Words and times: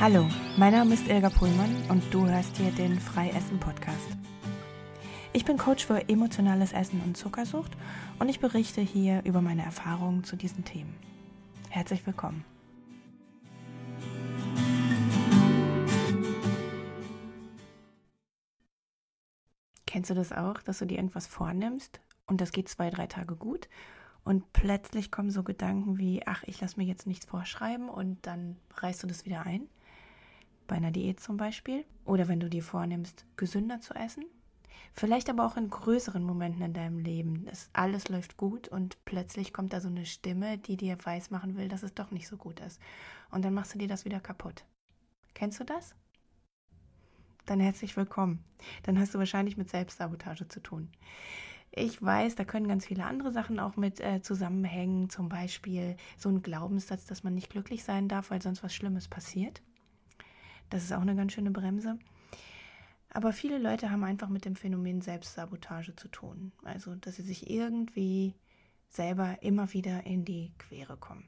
Hallo, 0.00 0.28
mein 0.56 0.74
Name 0.74 0.94
ist 0.94 1.08
Ilga 1.08 1.28
Pullmann 1.28 1.74
und 1.88 2.14
du 2.14 2.24
hörst 2.24 2.56
hier 2.56 2.70
den 2.70 3.00
Freiessen 3.00 3.58
Podcast. 3.58 4.16
Ich 5.32 5.44
bin 5.44 5.58
Coach 5.58 5.84
für 5.84 6.08
emotionales 6.08 6.72
Essen 6.72 7.00
und 7.00 7.16
Zuckersucht 7.16 7.72
und 8.20 8.28
ich 8.28 8.38
berichte 8.38 8.80
hier 8.80 9.24
über 9.24 9.40
meine 9.40 9.64
Erfahrungen 9.64 10.22
zu 10.22 10.36
diesen 10.36 10.64
Themen. 10.64 10.94
Herzlich 11.68 12.06
willkommen. 12.06 12.44
Kennst 19.84 20.10
du 20.10 20.14
das 20.14 20.30
auch, 20.30 20.62
dass 20.62 20.78
du 20.78 20.84
dir 20.84 20.98
irgendwas 20.98 21.26
vornimmst 21.26 21.98
und 22.28 22.40
das 22.40 22.52
geht 22.52 22.68
zwei, 22.68 22.90
drei 22.90 23.08
Tage 23.08 23.34
gut 23.34 23.68
und 24.22 24.52
plötzlich 24.52 25.10
kommen 25.10 25.32
so 25.32 25.42
Gedanken 25.42 25.98
wie, 25.98 26.24
ach, 26.24 26.44
ich 26.46 26.60
lasse 26.60 26.78
mir 26.78 26.86
jetzt 26.86 27.08
nichts 27.08 27.26
vorschreiben 27.26 27.88
und 27.88 28.24
dann 28.28 28.58
reißt 28.76 29.02
du 29.02 29.08
das 29.08 29.24
wieder 29.24 29.44
ein? 29.44 29.68
Bei 30.68 30.76
einer 30.76 30.92
Diät 30.92 31.18
zum 31.18 31.36
Beispiel. 31.36 31.84
Oder 32.04 32.28
wenn 32.28 32.38
du 32.38 32.48
dir 32.48 32.62
vornimmst, 32.62 33.24
gesünder 33.36 33.80
zu 33.80 33.94
essen. 33.94 34.24
Vielleicht 34.92 35.30
aber 35.30 35.46
auch 35.46 35.56
in 35.56 35.70
größeren 35.70 36.22
Momenten 36.22 36.62
in 36.62 36.74
deinem 36.74 36.98
Leben. 36.98 37.46
dass 37.46 37.70
alles 37.72 38.08
läuft 38.08 38.36
gut 38.36 38.68
und 38.68 39.02
plötzlich 39.04 39.52
kommt 39.52 39.72
da 39.72 39.80
so 39.80 39.88
eine 39.88 40.06
Stimme, 40.06 40.58
die 40.58 40.76
dir 40.76 40.96
weismachen 41.02 41.56
will, 41.56 41.68
dass 41.68 41.82
es 41.82 41.94
doch 41.94 42.10
nicht 42.10 42.28
so 42.28 42.36
gut 42.36 42.60
ist. 42.60 42.80
Und 43.30 43.44
dann 43.44 43.54
machst 43.54 43.74
du 43.74 43.78
dir 43.78 43.88
das 43.88 44.04
wieder 44.04 44.20
kaputt. 44.20 44.64
Kennst 45.34 45.58
du 45.58 45.64
das? 45.64 45.94
Dann 47.46 47.60
herzlich 47.60 47.96
willkommen. 47.96 48.44
Dann 48.82 48.98
hast 48.98 49.14
du 49.14 49.18
wahrscheinlich 49.18 49.56
mit 49.56 49.70
Selbstsabotage 49.70 50.48
zu 50.48 50.60
tun. 50.60 50.90
Ich 51.70 52.02
weiß, 52.02 52.34
da 52.34 52.44
können 52.44 52.68
ganz 52.68 52.86
viele 52.86 53.06
andere 53.06 53.32
Sachen 53.32 53.58
auch 53.58 53.76
mit 53.76 54.00
äh, 54.00 54.20
zusammenhängen. 54.20 55.08
Zum 55.08 55.30
Beispiel 55.30 55.96
so 56.18 56.28
ein 56.28 56.42
Glaubenssatz, 56.42 57.06
dass 57.06 57.24
man 57.24 57.34
nicht 57.34 57.50
glücklich 57.50 57.84
sein 57.84 58.08
darf, 58.08 58.30
weil 58.30 58.42
sonst 58.42 58.62
was 58.62 58.74
Schlimmes 58.74 59.08
passiert. 59.08 59.62
Das 60.70 60.84
ist 60.84 60.92
auch 60.92 61.00
eine 61.00 61.16
ganz 61.16 61.32
schöne 61.32 61.50
Bremse. 61.50 61.98
Aber 63.10 63.32
viele 63.32 63.58
Leute 63.58 63.90
haben 63.90 64.04
einfach 64.04 64.28
mit 64.28 64.44
dem 64.44 64.54
Phänomen 64.54 65.00
Selbstsabotage 65.00 65.96
zu 65.96 66.08
tun. 66.08 66.52
Also, 66.62 66.94
dass 66.94 67.16
sie 67.16 67.22
sich 67.22 67.50
irgendwie 67.50 68.34
selber 68.88 69.42
immer 69.42 69.72
wieder 69.72 70.04
in 70.06 70.24
die 70.24 70.52
Quere 70.58 70.96
kommen. 70.96 71.24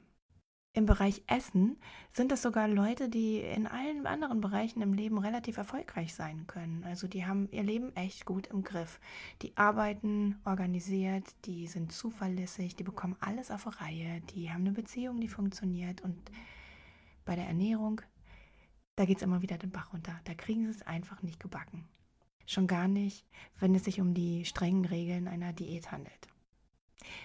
Im 0.73 0.85
Bereich 0.85 1.21
Essen 1.27 1.77
sind 2.13 2.31
das 2.31 2.43
sogar 2.43 2.69
Leute, 2.69 3.09
die 3.09 3.39
in 3.39 3.67
allen 3.67 4.07
anderen 4.07 4.39
Bereichen 4.39 4.81
im 4.81 4.93
Leben 4.93 5.17
relativ 5.17 5.57
erfolgreich 5.57 6.13
sein 6.15 6.47
können. 6.47 6.85
Also 6.85 7.09
die 7.09 7.25
haben 7.25 7.49
ihr 7.51 7.63
Leben 7.63 7.93
echt 7.97 8.25
gut 8.25 8.47
im 8.47 8.63
Griff. 8.63 9.01
Die 9.41 9.57
arbeiten 9.57 10.39
organisiert, 10.45 11.25
die 11.43 11.67
sind 11.67 11.91
zuverlässig, 11.91 12.77
die 12.77 12.85
bekommen 12.85 13.17
alles 13.19 13.51
auf 13.51 13.81
Reihe, 13.81 14.21
die 14.33 14.49
haben 14.49 14.61
eine 14.61 14.71
Beziehung, 14.71 15.19
die 15.19 15.27
funktioniert 15.27 15.99
und 16.01 16.31
bei 17.25 17.35
der 17.35 17.47
Ernährung, 17.47 17.99
da 18.95 19.05
geht 19.05 19.17
es 19.17 19.23
immer 19.23 19.41
wieder 19.41 19.57
den 19.57 19.71
Bach 19.71 19.93
runter. 19.93 20.19
Da 20.25 20.33
kriegen 20.33 20.65
sie 20.65 20.71
es 20.71 20.81
einfach 20.85 21.21
nicht 21.21 21.39
gebacken. 21.39 21.87
Schon 22.45 22.67
gar 22.67 22.87
nicht, 22.87 23.25
wenn 23.59 23.75
es 23.75 23.85
sich 23.85 24.01
um 24.01 24.13
die 24.13 24.45
strengen 24.45 24.85
Regeln 24.85 25.27
einer 25.27 25.53
Diät 25.53 25.91
handelt. 25.91 26.27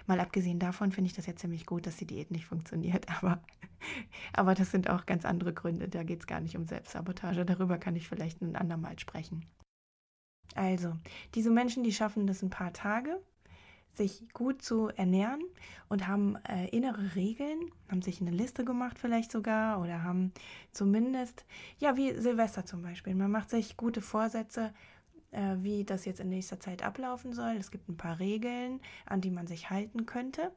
Mal 0.06 0.20
abgesehen 0.20 0.58
davon 0.58 0.92
finde 0.92 1.08
ich 1.08 1.16
das 1.16 1.26
ja 1.26 1.36
ziemlich 1.36 1.66
gut, 1.66 1.86
dass 1.86 1.96
die 1.96 2.06
Diät 2.06 2.30
nicht 2.30 2.46
funktioniert, 2.46 3.06
aber, 3.22 3.42
aber 4.32 4.54
das 4.54 4.70
sind 4.70 4.88
auch 4.88 5.06
ganz 5.06 5.24
andere 5.24 5.52
Gründe. 5.52 5.88
Da 5.88 6.02
geht 6.02 6.20
es 6.20 6.26
gar 6.26 6.40
nicht 6.40 6.56
um 6.56 6.66
Selbstsabotage. 6.66 7.44
Darüber 7.44 7.78
kann 7.78 7.96
ich 7.96 8.08
vielleicht 8.08 8.40
ein 8.40 8.56
andermal 8.56 8.98
sprechen. 8.98 9.44
Also, 10.54 10.96
diese 11.34 11.50
Menschen, 11.50 11.84
die 11.84 11.92
schaffen 11.92 12.26
das 12.26 12.42
ein 12.42 12.50
paar 12.50 12.72
Tage, 12.72 13.20
sich 13.96 14.28
gut 14.32 14.62
zu 14.62 14.88
ernähren 14.88 15.42
und 15.88 16.06
haben 16.06 16.36
äh, 16.48 16.68
innere 16.68 17.14
Regeln, 17.14 17.70
haben 17.88 18.02
sich 18.02 18.20
eine 18.20 18.30
Liste 18.30 18.64
gemacht 18.64 18.98
vielleicht 18.98 19.32
sogar 19.32 19.80
oder 19.80 20.02
haben 20.02 20.32
zumindest, 20.72 21.44
ja, 21.78 21.96
wie 21.96 22.12
Silvester 22.12 22.66
zum 22.66 22.82
Beispiel. 22.82 23.14
Man 23.14 23.30
macht 23.30 23.50
sich 23.50 23.76
gute 23.76 24.00
Vorsätze 24.00 24.72
äh, 25.32 25.56
wie 25.58 25.84
das 25.84 26.04
jetzt 26.04 26.20
in 26.20 26.28
nächster 26.28 26.60
Zeit 26.60 26.82
ablaufen 26.82 27.32
soll. 27.32 27.56
Es 27.58 27.70
gibt 27.70 27.88
ein 27.88 27.96
paar 27.96 28.18
Regeln, 28.18 28.80
an 29.04 29.20
die 29.20 29.30
man 29.30 29.46
sich 29.46 29.70
halten 29.70 30.06
könnte. 30.06 30.52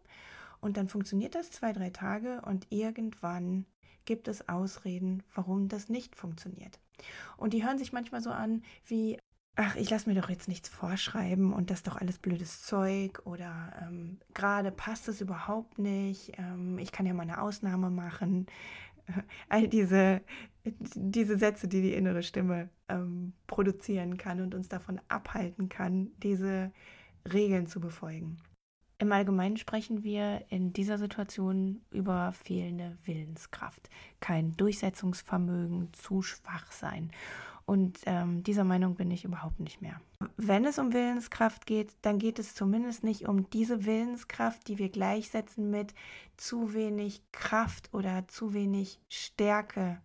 Und 0.61 0.77
dann 0.77 0.89
funktioniert 0.89 1.35
das 1.35 1.51
zwei, 1.51 1.73
drei 1.73 1.89
Tage 1.89 2.41
und 2.45 2.67
irgendwann 2.69 3.65
gibt 4.05 4.27
es 4.27 4.47
Ausreden, 4.49 5.23
warum 5.33 5.67
das 5.67 5.89
nicht 5.89 6.15
funktioniert. 6.15 6.79
Und 7.37 7.53
die 7.53 7.63
hören 7.65 7.77
sich 7.77 7.93
manchmal 7.93 8.21
so 8.21 8.31
an 8.31 8.63
wie, 8.85 9.17
ach, 9.55 9.75
ich 9.75 9.89
lasse 9.89 10.09
mir 10.09 10.19
doch 10.19 10.29
jetzt 10.29 10.47
nichts 10.47 10.69
vorschreiben 10.69 11.53
und 11.53 11.69
das 11.69 11.79
ist 11.79 11.87
doch 11.87 11.97
alles 11.97 12.17
blödes 12.17 12.63
Zeug 12.63 13.21
oder 13.25 13.73
ähm, 13.81 14.19
gerade 14.33 14.71
passt 14.71 15.07
es 15.09 15.21
überhaupt 15.21 15.79
nicht, 15.79 16.33
ähm, 16.37 16.77
ich 16.79 16.91
kann 16.91 17.05
ja 17.05 17.13
mal 17.13 17.23
eine 17.23 17.41
Ausnahme 17.41 17.89
machen. 17.89 18.47
all 19.49 19.67
diese, 19.67 20.21
diese 20.63 21.37
Sätze, 21.37 21.67
die 21.67 21.81
die 21.81 21.93
innere 21.93 22.23
Stimme 22.23 22.69
ähm, 22.87 23.33
produzieren 23.47 24.17
kann 24.17 24.41
und 24.41 24.55
uns 24.55 24.69
davon 24.69 24.99
abhalten 25.07 25.69
kann, 25.69 26.11
diese 26.23 26.71
Regeln 27.31 27.67
zu 27.67 27.79
befolgen. 27.79 28.37
Im 29.01 29.11
Allgemeinen 29.13 29.55
sprechen 29.55 30.03
wir 30.03 30.43
in 30.49 30.73
dieser 30.73 30.97
Situation 30.97 31.81
über 31.89 32.33
fehlende 32.33 32.97
Willenskraft, 33.05 33.89
kein 34.19 34.51
Durchsetzungsvermögen, 34.57 35.93
zu 35.93 36.21
schwach 36.21 36.69
sein. 36.71 37.11
Und 37.69 37.99
ähm, 38.07 38.41
dieser 38.41 38.63
Meinung 38.63 38.95
bin 38.95 39.11
ich 39.11 39.25
überhaupt 39.25 39.59
nicht 39.59 39.79
mehr. 39.79 40.01
Wenn 40.37 40.65
es 40.65 40.79
um 40.79 40.91
Willenskraft 40.91 41.67
geht, 41.67 41.95
dann 42.01 42.17
geht 42.17 42.39
es 42.39 42.55
zumindest 42.55 43.03
nicht 43.03 43.27
um 43.27 43.47
diese 43.51 43.85
Willenskraft, 43.85 44.67
die 44.67 44.79
wir 44.79 44.89
gleichsetzen 44.89 45.69
mit 45.69 45.93
zu 46.35 46.73
wenig 46.73 47.21
Kraft 47.31 47.93
oder 47.93 48.27
zu 48.27 48.55
wenig 48.55 48.99
Stärke. 49.07 50.01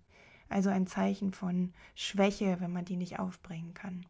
Also 0.50 0.68
ein 0.68 0.86
Zeichen 0.86 1.32
von 1.32 1.72
Schwäche, 1.94 2.60
wenn 2.60 2.70
man 2.70 2.84
die 2.84 2.98
nicht 2.98 3.18
aufbringen 3.18 3.72
kann. 3.72 4.04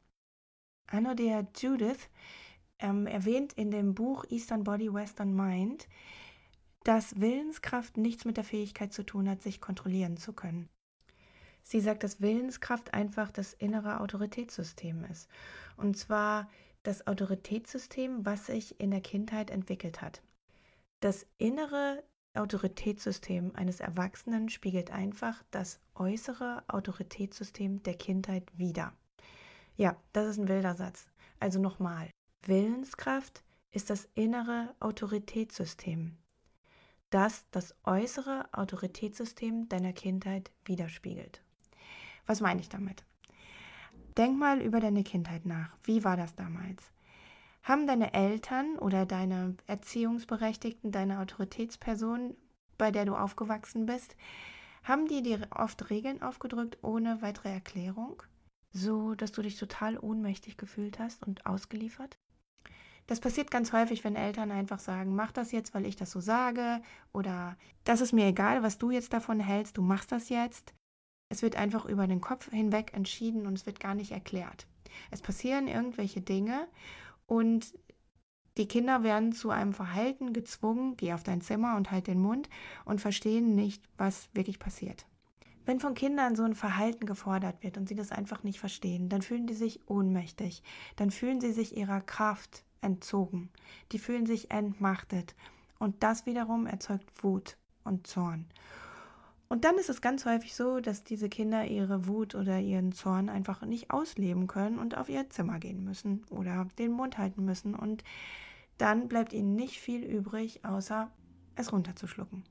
Anno 0.88 1.14
der 1.14 1.46
Judith 1.56 2.10
ähm, 2.80 3.06
erwähnt 3.06 3.52
in 3.52 3.70
dem 3.70 3.94
Buch 3.94 4.24
Eastern 4.30 4.64
Body, 4.64 4.92
Western 4.92 5.32
Mind, 5.32 5.86
dass 6.82 7.20
Willenskraft 7.20 7.98
nichts 7.98 8.24
mit 8.24 8.36
der 8.36 8.42
Fähigkeit 8.42 8.92
zu 8.92 9.06
tun 9.06 9.30
hat, 9.30 9.42
sich 9.42 9.60
kontrollieren 9.60 10.16
zu 10.16 10.32
können. 10.32 10.68
Sie 11.64 11.80
sagt, 11.80 12.04
dass 12.04 12.20
Willenskraft 12.20 12.94
einfach 12.94 13.32
das 13.32 13.54
innere 13.54 14.00
Autoritätssystem 14.00 15.04
ist. 15.04 15.28
Und 15.76 15.96
zwar 15.96 16.48
das 16.82 17.06
Autoritätssystem, 17.06 18.24
was 18.24 18.46
sich 18.46 18.78
in 18.78 18.90
der 18.90 19.00
Kindheit 19.00 19.50
entwickelt 19.50 20.02
hat. 20.02 20.22
Das 21.00 21.26
innere 21.38 22.04
Autoritätssystem 22.34 23.54
eines 23.54 23.80
Erwachsenen 23.80 24.50
spiegelt 24.50 24.90
einfach 24.90 25.42
das 25.50 25.80
äußere 25.94 26.64
Autoritätssystem 26.68 27.82
der 27.82 27.94
Kindheit 27.94 28.44
wider. 28.56 28.92
Ja, 29.76 29.96
das 30.12 30.28
ist 30.28 30.38
ein 30.38 30.48
wilder 30.48 30.74
Satz. 30.74 31.06
Also 31.40 31.60
nochmal. 31.60 32.10
Willenskraft 32.42 33.42
ist 33.70 33.88
das 33.90 34.08
innere 34.14 34.74
Autoritätssystem, 34.80 36.16
das 37.10 37.44
das 37.50 37.74
äußere 37.84 38.48
Autoritätssystem 38.52 39.68
deiner 39.68 39.92
Kindheit 39.92 40.50
widerspiegelt. 40.64 41.43
Was 42.26 42.40
meine 42.40 42.60
ich 42.60 42.68
damit? 42.68 43.04
Denk 44.16 44.38
mal 44.38 44.60
über 44.60 44.80
deine 44.80 45.02
Kindheit 45.02 45.44
nach. 45.44 45.70
Wie 45.82 46.04
war 46.04 46.16
das 46.16 46.34
damals? 46.34 46.92
Haben 47.62 47.86
deine 47.86 48.12
Eltern 48.12 48.78
oder 48.78 49.06
deine 49.06 49.56
Erziehungsberechtigten, 49.66 50.92
deine 50.92 51.20
Autoritätsperson, 51.20 52.36
bei 52.78 52.90
der 52.90 53.06
du 53.06 53.16
aufgewachsen 53.16 53.86
bist, 53.86 54.16
haben 54.84 55.08
die 55.08 55.22
dir 55.22 55.48
oft 55.50 55.90
Regeln 55.90 56.22
aufgedrückt 56.22 56.78
ohne 56.82 57.22
weitere 57.22 57.50
Erklärung, 57.50 58.22
so 58.70 59.14
dass 59.14 59.32
du 59.32 59.42
dich 59.42 59.58
total 59.58 59.98
ohnmächtig 59.98 60.58
gefühlt 60.58 60.98
hast 60.98 61.26
und 61.26 61.46
ausgeliefert? 61.46 62.18
Das 63.06 63.20
passiert 63.20 63.50
ganz 63.50 63.72
häufig, 63.72 64.04
wenn 64.04 64.16
Eltern 64.16 64.50
einfach 64.50 64.78
sagen, 64.78 65.14
mach 65.14 65.32
das 65.32 65.52
jetzt, 65.52 65.74
weil 65.74 65.86
ich 65.86 65.96
das 65.96 66.10
so 66.10 66.20
sage 66.20 66.80
oder 67.12 67.56
das 67.84 68.00
ist 68.00 68.12
mir 68.12 68.26
egal, 68.26 68.62
was 68.62 68.78
du 68.78 68.90
jetzt 68.90 69.12
davon 69.12 69.40
hältst, 69.40 69.76
du 69.76 69.82
machst 69.82 70.12
das 70.12 70.28
jetzt. 70.28 70.74
Es 71.34 71.42
wird 71.42 71.56
einfach 71.56 71.84
über 71.84 72.06
den 72.06 72.20
Kopf 72.20 72.48
hinweg 72.52 72.92
entschieden 72.94 73.48
und 73.48 73.54
es 73.54 73.66
wird 73.66 73.80
gar 73.80 73.96
nicht 73.96 74.12
erklärt. 74.12 74.68
Es 75.10 75.20
passieren 75.20 75.66
irgendwelche 75.66 76.20
Dinge 76.20 76.68
und 77.26 77.74
die 78.56 78.68
Kinder 78.68 79.02
werden 79.02 79.32
zu 79.32 79.50
einem 79.50 79.72
Verhalten 79.72 80.32
gezwungen, 80.32 80.96
geh 80.96 81.12
auf 81.12 81.24
dein 81.24 81.40
Zimmer 81.40 81.74
und 81.74 81.90
halt 81.90 82.06
den 82.06 82.20
Mund 82.20 82.48
und 82.84 83.00
verstehen 83.00 83.56
nicht, 83.56 83.82
was 83.98 84.28
wirklich 84.32 84.60
passiert. 84.60 85.06
Wenn 85.64 85.80
von 85.80 85.94
Kindern 85.94 86.36
so 86.36 86.44
ein 86.44 86.54
Verhalten 86.54 87.04
gefordert 87.04 87.64
wird 87.64 87.78
und 87.78 87.88
sie 87.88 87.96
das 87.96 88.12
einfach 88.12 88.44
nicht 88.44 88.60
verstehen, 88.60 89.08
dann 89.08 89.20
fühlen 89.20 89.48
die 89.48 89.54
sich 89.54 89.80
ohnmächtig, 89.90 90.62
dann 90.94 91.10
fühlen 91.10 91.40
sie 91.40 91.50
sich 91.50 91.76
ihrer 91.76 92.00
Kraft 92.00 92.62
entzogen, 92.80 93.50
die 93.90 93.98
fühlen 93.98 94.26
sich 94.26 94.52
entmachtet 94.52 95.34
und 95.80 96.04
das 96.04 96.26
wiederum 96.26 96.68
erzeugt 96.68 97.10
Wut 97.24 97.56
und 97.82 98.06
Zorn. 98.06 98.46
Und 99.48 99.64
dann 99.64 99.76
ist 99.76 99.90
es 99.90 100.00
ganz 100.00 100.24
häufig 100.24 100.54
so, 100.54 100.80
dass 100.80 101.04
diese 101.04 101.28
Kinder 101.28 101.66
ihre 101.66 102.06
Wut 102.06 102.34
oder 102.34 102.58
ihren 102.60 102.92
Zorn 102.92 103.28
einfach 103.28 103.62
nicht 103.62 103.90
ausleben 103.90 104.46
können 104.46 104.78
und 104.78 104.96
auf 104.96 105.08
ihr 105.08 105.28
Zimmer 105.30 105.58
gehen 105.58 105.84
müssen 105.84 106.24
oder 106.30 106.66
den 106.78 106.92
Mund 106.92 107.18
halten 107.18 107.44
müssen. 107.44 107.74
Und 107.74 108.04
dann 108.78 109.08
bleibt 109.08 109.32
ihnen 109.32 109.54
nicht 109.54 109.78
viel 109.78 110.02
übrig, 110.02 110.64
außer 110.64 111.10
es 111.56 111.72
runterzuschlucken. 111.72 112.44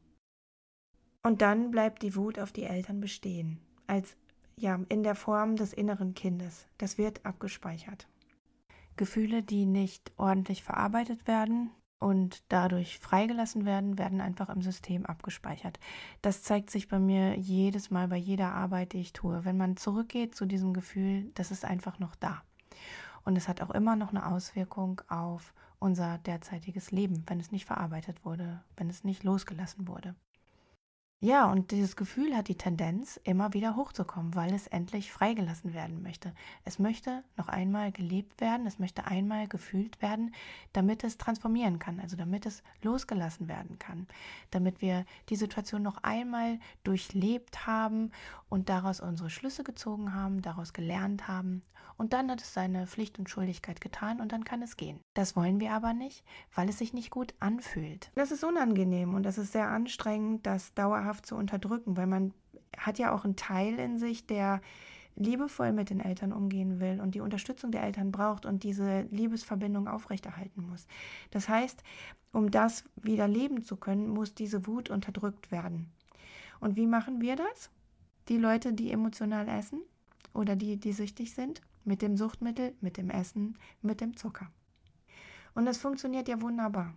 Und 1.24 1.42
dann 1.42 1.72
bleibt 1.72 2.04
die 2.04 2.16
Wut 2.16 2.38
auf 2.38 2.52
die 2.52 2.64
Eltern 2.64 3.00
bestehen, 3.00 3.60
als 3.88 4.16
ja, 4.58 4.80
in 4.90 5.04
der 5.04 5.16
Form 5.16 5.56
des 5.56 5.74
inneren 5.74 6.14
Kindes. 6.14 6.68
Das 6.78 6.98
wird 6.98 7.26
abgespeichert. 7.26 8.08
Gefühle, 8.98 9.42
die 9.42 9.66
nicht 9.66 10.12
ordentlich 10.18 10.64
verarbeitet 10.64 11.28
werden 11.28 11.72
und 12.04 12.44
dadurch 12.50 13.00
freigelassen 13.00 13.66
werden, 13.66 13.98
werden 13.98 14.20
einfach 14.20 14.50
im 14.50 14.62
System 14.62 15.06
abgespeichert. 15.06 15.80
Das 16.22 16.44
zeigt 16.44 16.70
sich 16.70 16.90
bei 16.90 17.00
mir 17.00 17.38
jedes 17.40 17.92
Mal 17.92 18.10
bei 18.10 18.18
jeder 18.18 18.54
Arbeit, 18.54 18.92
die 18.92 19.00
ich 19.00 19.14
tue. 19.14 19.46
Wenn 19.46 19.58
man 19.58 19.78
zurückgeht 19.78 20.36
zu 20.36 20.46
diesem 20.46 20.74
Gefühl, 20.74 21.32
das 21.36 21.50
ist 21.50 21.64
einfach 21.64 22.00
noch 22.00 22.16
da. 22.16 22.44
Und 23.24 23.38
es 23.38 23.48
hat 23.48 23.62
auch 23.62 23.72
immer 23.72 23.96
noch 23.96 24.10
eine 24.10 24.26
Auswirkung 24.26 25.02
auf 25.08 25.54
unser 25.80 26.18
derzeitiges 26.18 26.92
Leben, 26.92 27.24
wenn 27.28 27.40
es 27.40 27.52
nicht 27.52 27.66
verarbeitet 27.66 28.26
wurde, 28.26 28.62
wenn 28.76 28.90
es 28.90 29.06
nicht 29.06 29.24
losgelassen 29.24 29.88
wurde. 29.88 30.14
Ja, 31.24 31.50
und 31.50 31.72
dieses 31.72 31.96
Gefühl 31.96 32.36
hat 32.36 32.50
die 32.50 32.58
Tendenz, 32.58 33.18
immer 33.24 33.54
wieder 33.54 33.78
hochzukommen, 33.78 34.36
weil 34.36 34.54
es 34.54 34.68
endlich 34.68 35.14
freigelassen 35.14 35.74
werden 35.74 36.04
möchte. 36.04 36.34
Es 36.66 36.80
möchte 36.80 37.24
noch 37.38 37.48
einmal 37.48 37.94
gelebt 37.94 38.42
werden, 38.42 38.68
es 38.68 38.78
möchte 38.78 39.06
einmal 39.06 39.48
gefühlt 39.48 40.02
werden, 40.02 40.36
damit 40.74 41.06
es 41.06 41.18
transformieren 41.18 41.80
kann, 41.80 42.02
also 42.02 42.18
damit 42.18 42.46
es 42.46 42.62
losgelassen 42.82 43.48
werden 43.48 43.80
kann, 43.80 44.06
damit 44.52 44.82
wir 44.82 45.06
die 45.30 45.38
Situation 45.38 45.82
noch 45.82 46.04
einmal 46.04 46.60
durchlebt 46.84 47.66
haben 47.66 48.12
und 48.50 48.68
daraus 48.68 49.00
unsere 49.00 49.30
Schlüsse 49.30 49.64
gezogen 49.64 50.14
haben, 50.14 50.42
daraus 50.42 50.74
gelernt 50.74 51.30
haben. 51.30 51.64
Und 51.98 52.14
dann 52.14 52.30
hat 52.32 52.42
es 52.42 52.54
seine 52.54 52.88
Pflicht 52.88 53.20
und 53.20 53.30
Schuldigkeit 53.30 53.80
getan 53.80 54.20
und 54.20 54.32
dann 54.32 54.44
kann 54.44 54.62
es 54.62 54.78
gehen. 54.78 55.00
Das 55.14 55.36
wollen 55.36 55.60
wir 55.60 55.74
aber 55.74 55.94
nicht, 55.94 56.24
weil 56.54 56.70
es 56.70 56.80
sich 56.80 56.94
nicht 56.94 57.12
gut 57.12 57.34
anfühlt. 57.40 58.12
Das 58.16 58.32
ist 58.32 58.44
unangenehm 58.44 59.14
und 59.14 59.24
das 59.24 59.38
ist 59.38 59.52
sehr 59.52 59.70
anstrengend, 59.70 60.46
das 60.46 60.74
dauerhaft 60.74 61.13
dauerhaft 61.14 61.26
zu 61.26 61.36
unterdrücken, 61.36 61.96
weil 61.96 62.08
man 62.08 62.34
hat 62.78 62.98
ja 62.98 63.14
auch 63.14 63.24
einen 63.24 63.36
Teil 63.36 63.78
in 63.80 64.00
sich, 64.00 64.26
der 64.26 64.62
liebevoll 65.16 65.72
mit 65.72 65.92
den 65.92 66.00
Eltern 66.00 66.34
umgehen 66.34 66.80
will 66.80 67.00
und 67.00 67.14
die 67.14 67.22
Unterstützung 67.22 67.72
der 67.72 67.84
Eltern 67.84 68.12
braucht 68.12 68.48
und 68.48 68.64
diese 68.64 69.04
Liebesverbindung 69.12 69.88
aufrechterhalten 69.88 70.68
muss. 70.68 70.88
Das 71.30 71.48
heißt, 71.48 71.84
um 72.32 72.50
das 72.50 72.84
wieder 72.96 73.28
leben 73.28 73.62
zu 73.62 73.76
können, 73.76 74.10
muss 74.10 74.34
diese 74.34 74.66
Wut 74.66 74.90
unterdrückt 74.90 75.52
werden. 75.52 75.92
Und 76.60 76.78
wie 76.78 76.88
machen 76.88 77.22
wir 77.22 77.36
das? 77.36 77.70
Die 78.28 78.38
Leute, 78.38 78.74
die 78.74 78.92
emotional 78.92 79.48
essen 79.48 79.82
oder 80.34 80.56
die, 80.56 80.78
die 80.78 80.94
süchtig 80.94 81.36
sind, 81.36 81.62
mit 81.86 82.02
dem 82.02 82.18
Suchtmittel, 82.18 82.74
mit 82.82 82.98
dem 82.98 83.12
Essen, 83.12 83.56
mit 83.84 84.02
dem 84.02 84.18
Zucker. 84.18 84.48
Und 85.54 85.66
das 85.66 85.78
funktioniert 85.78 86.28
ja 86.28 86.42
wunderbar. 86.42 86.96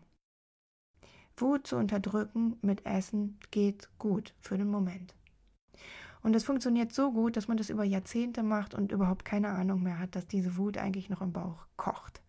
Wut 1.38 1.66
zu 1.66 1.76
unterdrücken 1.76 2.58
mit 2.62 2.86
Essen 2.86 3.38
geht 3.50 3.90
gut 3.98 4.34
für 4.40 4.56
den 4.56 4.70
Moment. 4.70 5.14
Und 6.22 6.34
es 6.34 6.44
funktioniert 6.44 6.92
so 6.92 7.12
gut, 7.12 7.36
dass 7.36 7.46
man 7.46 7.56
das 7.56 7.70
über 7.70 7.84
Jahrzehnte 7.84 8.42
macht 8.42 8.74
und 8.74 8.90
überhaupt 8.90 9.24
keine 9.24 9.50
Ahnung 9.50 9.82
mehr 9.82 9.98
hat, 9.98 10.16
dass 10.16 10.26
diese 10.26 10.56
Wut 10.56 10.78
eigentlich 10.78 11.10
noch 11.10 11.20
im 11.20 11.32
Bauch 11.32 11.66
kocht. 11.76 12.22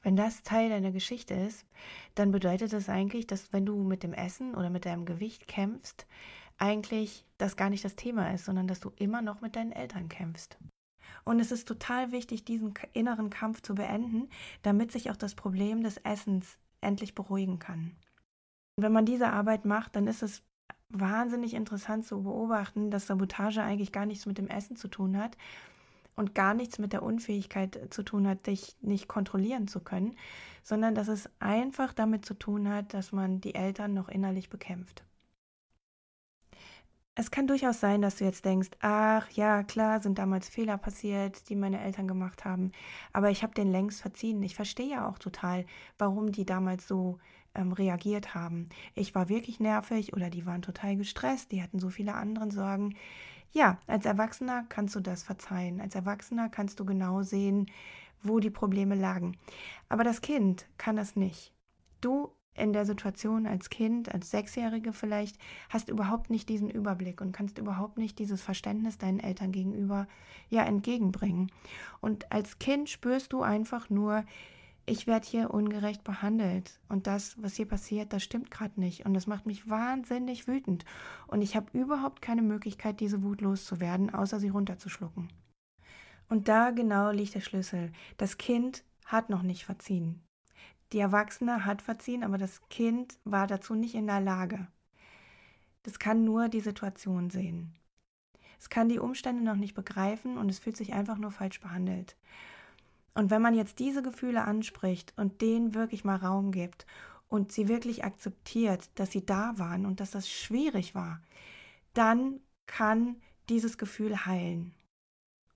Wenn 0.00 0.16
das 0.16 0.42
Teil 0.42 0.68
deiner 0.70 0.92
Geschichte 0.92 1.34
ist, 1.34 1.66
dann 2.14 2.30
bedeutet 2.30 2.72
das 2.72 2.88
eigentlich, 2.88 3.26
dass 3.26 3.52
wenn 3.52 3.66
du 3.66 3.82
mit 3.82 4.02
dem 4.02 4.12
Essen 4.12 4.54
oder 4.54 4.70
mit 4.70 4.86
deinem 4.86 5.06
Gewicht 5.06 5.48
kämpfst, 5.48 6.06
eigentlich 6.56 7.26
das 7.38 7.56
gar 7.56 7.68
nicht 7.68 7.84
das 7.84 7.96
Thema 7.96 8.32
ist, 8.32 8.44
sondern 8.44 8.68
dass 8.68 8.80
du 8.80 8.92
immer 8.96 9.22
noch 9.22 9.40
mit 9.40 9.56
deinen 9.56 9.72
Eltern 9.72 10.08
kämpfst. 10.08 10.56
Und 11.24 11.40
es 11.40 11.52
ist 11.52 11.68
total 11.68 12.10
wichtig, 12.10 12.44
diesen 12.44 12.74
inneren 12.92 13.30
Kampf 13.30 13.60
zu 13.62 13.74
beenden, 13.74 14.28
damit 14.62 14.92
sich 14.92 15.10
auch 15.10 15.16
das 15.16 15.34
Problem 15.34 15.82
des 15.82 15.98
Essens 15.98 16.58
endlich 16.80 17.14
beruhigen 17.14 17.58
kann. 17.58 17.96
Wenn 18.76 18.92
man 18.92 19.04
diese 19.04 19.30
Arbeit 19.30 19.64
macht, 19.64 19.96
dann 19.96 20.06
ist 20.06 20.22
es 20.22 20.42
wahnsinnig 20.88 21.54
interessant 21.54 22.04
zu 22.06 22.22
beobachten, 22.22 22.90
dass 22.90 23.06
Sabotage 23.06 23.62
eigentlich 23.62 23.92
gar 23.92 24.06
nichts 24.06 24.26
mit 24.26 24.38
dem 24.38 24.48
Essen 24.48 24.76
zu 24.76 24.88
tun 24.88 25.16
hat 25.16 25.36
und 26.16 26.34
gar 26.34 26.54
nichts 26.54 26.78
mit 26.78 26.92
der 26.92 27.02
Unfähigkeit 27.02 27.88
zu 27.90 28.02
tun 28.02 28.28
hat, 28.28 28.46
dich 28.46 28.76
nicht 28.80 29.08
kontrollieren 29.08 29.68
zu 29.68 29.80
können, 29.80 30.16
sondern 30.62 30.94
dass 30.94 31.08
es 31.08 31.30
einfach 31.38 31.92
damit 31.92 32.24
zu 32.24 32.34
tun 32.34 32.68
hat, 32.68 32.94
dass 32.94 33.12
man 33.12 33.40
die 33.40 33.54
Eltern 33.54 33.94
noch 33.94 34.08
innerlich 34.08 34.50
bekämpft. 34.50 35.04
Es 37.14 37.30
kann 37.30 37.46
durchaus 37.46 37.78
sein, 37.78 38.00
dass 38.00 38.16
du 38.16 38.24
jetzt 38.24 38.46
denkst, 38.46 38.70
ach 38.80 39.28
ja, 39.32 39.62
klar, 39.64 40.00
sind 40.00 40.18
damals 40.18 40.48
Fehler 40.48 40.78
passiert, 40.78 41.48
die 41.50 41.56
meine 41.56 41.78
Eltern 41.80 42.08
gemacht 42.08 42.46
haben, 42.46 42.72
aber 43.12 43.30
ich 43.30 43.42
habe 43.42 43.52
den 43.52 43.70
längst 43.70 44.00
verziehen. 44.00 44.42
Ich 44.42 44.54
verstehe 44.54 44.88
ja 44.88 45.06
auch 45.06 45.18
total, 45.18 45.66
warum 45.98 46.32
die 46.32 46.46
damals 46.46 46.88
so 46.88 47.18
ähm, 47.54 47.72
reagiert 47.72 48.34
haben. 48.34 48.68
Ich 48.94 49.14
war 49.14 49.28
wirklich 49.28 49.60
nervig 49.60 50.12
oder 50.12 50.30
die 50.30 50.46
waren 50.46 50.62
total 50.62 50.96
gestresst, 50.96 51.52
die 51.52 51.62
hatten 51.62 51.78
so 51.78 51.90
viele 51.90 52.14
andere 52.14 52.50
Sorgen. 52.50 52.96
Ja, 53.52 53.78
als 53.86 54.06
Erwachsener 54.06 54.64
kannst 54.68 54.94
du 54.94 55.00
das 55.00 55.22
verzeihen. 55.22 55.80
Als 55.80 55.94
Erwachsener 55.94 56.48
kannst 56.48 56.80
du 56.80 56.84
genau 56.84 57.22
sehen, 57.22 57.66
wo 58.22 58.38
die 58.40 58.50
Probleme 58.50 58.94
lagen. 58.94 59.36
Aber 59.88 60.04
das 60.04 60.20
Kind 60.20 60.66
kann 60.78 60.96
das 60.96 61.16
nicht. 61.16 61.52
Du 62.00 62.32
in 62.54 62.72
der 62.72 62.84
Situation 62.84 63.46
als 63.46 63.70
Kind, 63.70 64.12
als 64.12 64.30
Sechsjährige 64.30 64.92
vielleicht, 64.92 65.38
hast 65.68 65.88
überhaupt 65.88 66.30
nicht 66.30 66.48
diesen 66.48 66.68
Überblick 66.68 67.20
und 67.20 67.32
kannst 67.32 67.58
überhaupt 67.58 67.96
nicht 67.96 68.18
dieses 68.18 68.42
Verständnis 68.42 68.98
deinen 68.98 69.20
Eltern 69.20 69.52
gegenüber 69.52 70.06
ja 70.50 70.64
entgegenbringen. 70.64 71.50
Und 72.00 72.30
als 72.30 72.58
Kind 72.58 72.90
spürst 72.90 73.32
du 73.32 73.42
einfach 73.42 73.88
nur, 73.88 74.24
ich 74.84 75.06
werde 75.06 75.26
hier 75.26 75.50
ungerecht 75.52 76.02
behandelt 76.02 76.80
und 76.88 77.06
das, 77.06 77.40
was 77.40 77.54
hier 77.54 77.66
passiert, 77.66 78.12
das 78.12 78.22
stimmt 78.22 78.50
gerade 78.50 78.80
nicht 78.80 79.06
und 79.06 79.14
das 79.14 79.26
macht 79.26 79.46
mich 79.46 79.68
wahnsinnig 79.68 80.48
wütend 80.48 80.84
und 81.28 81.42
ich 81.42 81.54
habe 81.56 81.76
überhaupt 81.78 82.20
keine 82.20 82.42
Möglichkeit, 82.42 83.00
diese 83.00 83.22
Wut 83.22 83.40
loszuwerden, 83.40 84.12
außer 84.12 84.40
sie 84.40 84.48
runterzuschlucken. 84.48 85.28
Und 86.28 86.48
da 86.48 86.70
genau 86.70 87.10
liegt 87.10 87.34
der 87.34 87.40
Schlüssel. 87.40 87.92
Das 88.16 88.38
Kind 88.38 88.84
hat 89.04 89.28
noch 89.28 89.42
nicht 89.42 89.64
verziehen. 89.64 90.22
Die 90.92 90.98
Erwachsene 90.98 91.64
hat 91.64 91.82
verziehen, 91.82 92.24
aber 92.24 92.38
das 92.38 92.66
Kind 92.68 93.18
war 93.24 93.46
dazu 93.46 93.74
nicht 93.74 93.94
in 93.94 94.06
der 94.06 94.20
Lage. 94.20 94.66
Das 95.82 95.98
kann 95.98 96.24
nur 96.24 96.48
die 96.48 96.60
Situation 96.60 97.30
sehen. 97.30 97.74
Es 98.58 98.68
kann 98.70 98.88
die 98.88 98.98
Umstände 98.98 99.42
noch 99.42 99.56
nicht 99.56 99.74
begreifen 99.74 100.38
und 100.38 100.48
es 100.48 100.58
fühlt 100.58 100.76
sich 100.76 100.92
einfach 100.92 101.18
nur 101.18 101.32
falsch 101.32 101.60
behandelt. 101.60 102.16
Und 103.14 103.30
wenn 103.30 103.42
man 103.42 103.54
jetzt 103.54 103.78
diese 103.78 104.02
Gefühle 104.02 104.44
anspricht 104.44 105.12
und 105.16 105.40
denen 105.42 105.74
wirklich 105.74 106.04
mal 106.04 106.16
Raum 106.16 106.50
gibt 106.50 106.86
und 107.28 107.52
sie 107.52 107.68
wirklich 107.68 108.04
akzeptiert, 108.04 108.90
dass 108.94 109.10
sie 109.10 109.24
da 109.24 109.58
waren 109.58 109.86
und 109.86 110.00
dass 110.00 110.10
das 110.10 110.30
schwierig 110.30 110.94
war, 110.94 111.20
dann 111.94 112.40
kann 112.66 113.16
dieses 113.48 113.76
Gefühl 113.76 114.24
heilen. 114.24 114.74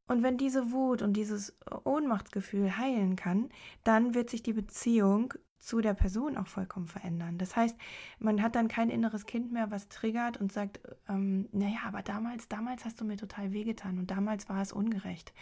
Und 0.08 0.22
wenn 0.22 0.36
diese 0.36 0.70
Wut 0.70 1.02
und 1.02 1.14
dieses 1.14 1.56
Ohnmachtsgefühl 1.84 2.76
heilen 2.76 3.16
kann, 3.16 3.48
dann 3.82 4.14
wird 4.14 4.30
sich 4.30 4.42
die 4.42 4.52
Beziehung 4.52 5.34
zu 5.58 5.80
der 5.80 5.94
Person 5.94 6.36
auch 6.36 6.46
vollkommen 6.46 6.86
verändern. 6.86 7.38
Das 7.38 7.56
heißt, 7.56 7.76
man 8.20 8.40
hat 8.40 8.54
dann 8.54 8.68
kein 8.68 8.88
inneres 8.88 9.26
Kind 9.26 9.50
mehr, 9.50 9.70
was 9.72 9.88
triggert 9.88 10.36
und 10.36 10.52
sagt, 10.52 10.80
ähm, 11.08 11.48
naja, 11.50 11.80
aber 11.86 12.02
damals, 12.02 12.48
damals 12.48 12.84
hast 12.84 13.00
du 13.00 13.04
mir 13.04 13.16
total 13.16 13.52
wehgetan 13.52 13.98
und 13.98 14.10
damals 14.10 14.48
war 14.48 14.62
es 14.62 14.72
ungerecht. 14.72 15.32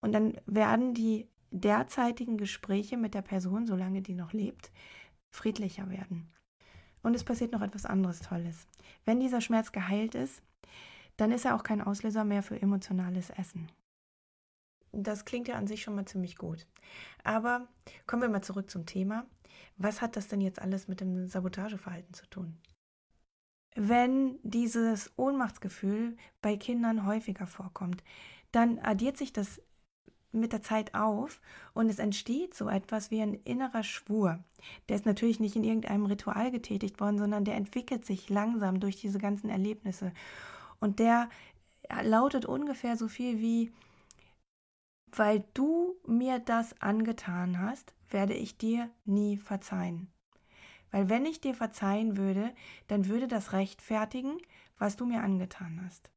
Und 0.00 0.12
dann 0.12 0.36
werden 0.46 0.94
die 0.94 1.28
derzeitigen 1.50 2.36
Gespräche 2.36 2.96
mit 2.96 3.14
der 3.14 3.22
Person, 3.22 3.66
solange 3.66 4.02
die 4.02 4.14
noch 4.14 4.32
lebt, 4.32 4.70
friedlicher 5.30 5.90
werden. 5.90 6.28
Und 7.02 7.14
es 7.14 7.24
passiert 7.24 7.52
noch 7.52 7.62
etwas 7.62 7.86
anderes 7.86 8.20
Tolles. 8.20 8.66
Wenn 9.04 9.20
dieser 9.20 9.40
Schmerz 9.40 9.72
geheilt 9.72 10.14
ist, 10.14 10.42
dann 11.16 11.32
ist 11.32 11.44
er 11.44 11.54
auch 11.54 11.62
kein 11.62 11.80
Auslöser 11.80 12.24
mehr 12.24 12.42
für 12.42 12.60
emotionales 12.60 13.30
Essen. 13.30 13.70
Das 14.92 15.24
klingt 15.24 15.48
ja 15.48 15.56
an 15.56 15.66
sich 15.66 15.82
schon 15.82 15.94
mal 15.94 16.06
ziemlich 16.06 16.36
gut. 16.36 16.66
Aber 17.22 17.68
kommen 18.06 18.22
wir 18.22 18.28
mal 18.28 18.42
zurück 18.42 18.70
zum 18.70 18.86
Thema. 18.86 19.26
Was 19.76 20.00
hat 20.00 20.16
das 20.16 20.28
denn 20.28 20.40
jetzt 20.40 20.60
alles 20.60 20.88
mit 20.88 21.00
dem 21.00 21.28
Sabotageverhalten 21.28 22.14
zu 22.14 22.26
tun? 22.26 22.58
Wenn 23.74 24.38
dieses 24.42 25.12
Ohnmachtsgefühl 25.16 26.16
bei 26.40 26.56
Kindern 26.56 27.04
häufiger 27.06 27.46
vorkommt, 27.46 28.02
dann 28.52 28.78
addiert 28.78 29.18
sich 29.18 29.34
das 29.34 29.60
mit 30.36 30.52
der 30.52 30.62
Zeit 30.62 30.94
auf 30.94 31.40
und 31.74 31.88
es 31.88 31.98
entsteht 31.98 32.54
so 32.54 32.68
etwas 32.68 33.10
wie 33.10 33.22
ein 33.22 33.34
innerer 33.34 33.82
Schwur. 33.82 34.38
Der 34.88 34.96
ist 34.96 35.06
natürlich 35.06 35.40
nicht 35.40 35.56
in 35.56 35.64
irgendeinem 35.64 36.06
Ritual 36.06 36.50
getätigt 36.50 37.00
worden, 37.00 37.18
sondern 37.18 37.44
der 37.44 37.54
entwickelt 37.56 38.04
sich 38.04 38.28
langsam 38.28 38.80
durch 38.80 38.96
diese 38.96 39.18
ganzen 39.18 39.50
Erlebnisse. 39.50 40.12
Und 40.80 40.98
der 40.98 41.28
lautet 42.02 42.46
ungefähr 42.46 42.96
so 42.96 43.08
viel 43.08 43.40
wie, 43.40 43.72
weil 45.14 45.44
du 45.54 45.96
mir 46.06 46.38
das 46.38 46.80
angetan 46.80 47.60
hast, 47.60 47.94
werde 48.10 48.34
ich 48.34 48.58
dir 48.58 48.90
nie 49.04 49.36
verzeihen. 49.36 50.08
Weil 50.90 51.08
wenn 51.08 51.26
ich 51.26 51.40
dir 51.40 51.54
verzeihen 51.54 52.16
würde, 52.16 52.54
dann 52.88 53.06
würde 53.06 53.28
das 53.28 53.52
rechtfertigen, 53.52 54.38
was 54.78 54.96
du 54.96 55.06
mir 55.06 55.22
angetan 55.22 55.82
hast. 55.84 56.10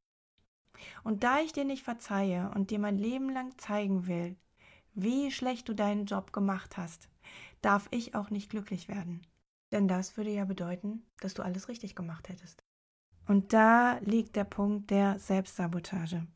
Und 1.04 1.24
da 1.24 1.40
ich 1.40 1.52
dir 1.52 1.64
nicht 1.64 1.82
verzeihe 1.82 2.50
und 2.54 2.70
dir 2.70 2.78
mein 2.78 2.98
Leben 2.98 3.30
lang 3.30 3.56
zeigen 3.58 4.06
will, 4.06 4.36
wie 4.94 5.30
schlecht 5.30 5.68
du 5.68 5.74
deinen 5.74 6.06
Job 6.06 6.32
gemacht 6.32 6.76
hast, 6.76 7.08
darf 7.62 7.88
ich 7.90 8.14
auch 8.14 8.30
nicht 8.30 8.50
glücklich 8.50 8.88
werden. 8.88 9.22
Denn 9.72 9.88
das 9.88 10.16
würde 10.16 10.30
ja 10.30 10.44
bedeuten, 10.44 11.04
dass 11.20 11.34
du 11.34 11.42
alles 11.42 11.68
richtig 11.68 11.94
gemacht 11.94 12.28
hättest. 12.28 12.64
Und 13.26 13.52
da 13.52 13.98
liegt 13.98 14.34
der 14.34 14.44
Punkt 14.44 14.90
der 14.90 15.18
Selbstsabotage. 15.20 16.26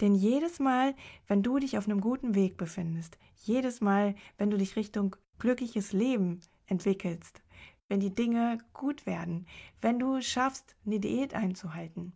Denn 0.00 0.14
jedes 0.14 0.60
Mal, 0.60 0.94
wenn 1.26 1.42
du 1.42 1.58
dich 1.58 1.76
auf 1.76 1.88
einem 1.88 2.00
guten 2.00 2.36
Weg 2.36 2.56
befindest, 2.56 3.18
jedes 3.34 3.80
Mal, 3.80 4.14
wenn 4.38 4.50
du 4.50 4.56
dich 4.56 4.76
Richtung 4.76 5.16
glückliches 5.38 5.92
Leben 5.92 6.40
entwickelst, 6.66 7.42
wenn 7.88 7.98
die 8.00 8.14
Dinge 8.14 8.58
gut 8.72 9.04
werden, 9.04 9.46
wenn 9.80 9.98
du 9.98 10.22
schaffst, 10.22 10.76
eine 10.86 11.00
Diät 11.00 11.34
einzuhalten, 11.34 12.12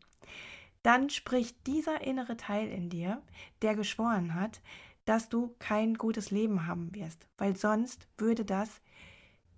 dann 0.82 1.11
spricht 1.11 1.66
dieser 1.66 2.02
innere 2.02 2.37
Teil 2.37 2.68
in 2.68 2.88
dir, 2.88 3.23
der 3.62 3.75
geschworen 3.75 4.35
hat, 4.35 4.61
dass 5.04 5.28
du 5.28 5.54
kein 5.58 5.94
gutes 5.94 6.30
Leben 6.30 6.66
haben 6.66 6.94
wirst, 6.94 7.26
weil 7.38 7.56
sonst 7.56 8.06
würde 8.18 8.44
das 8.44 8.80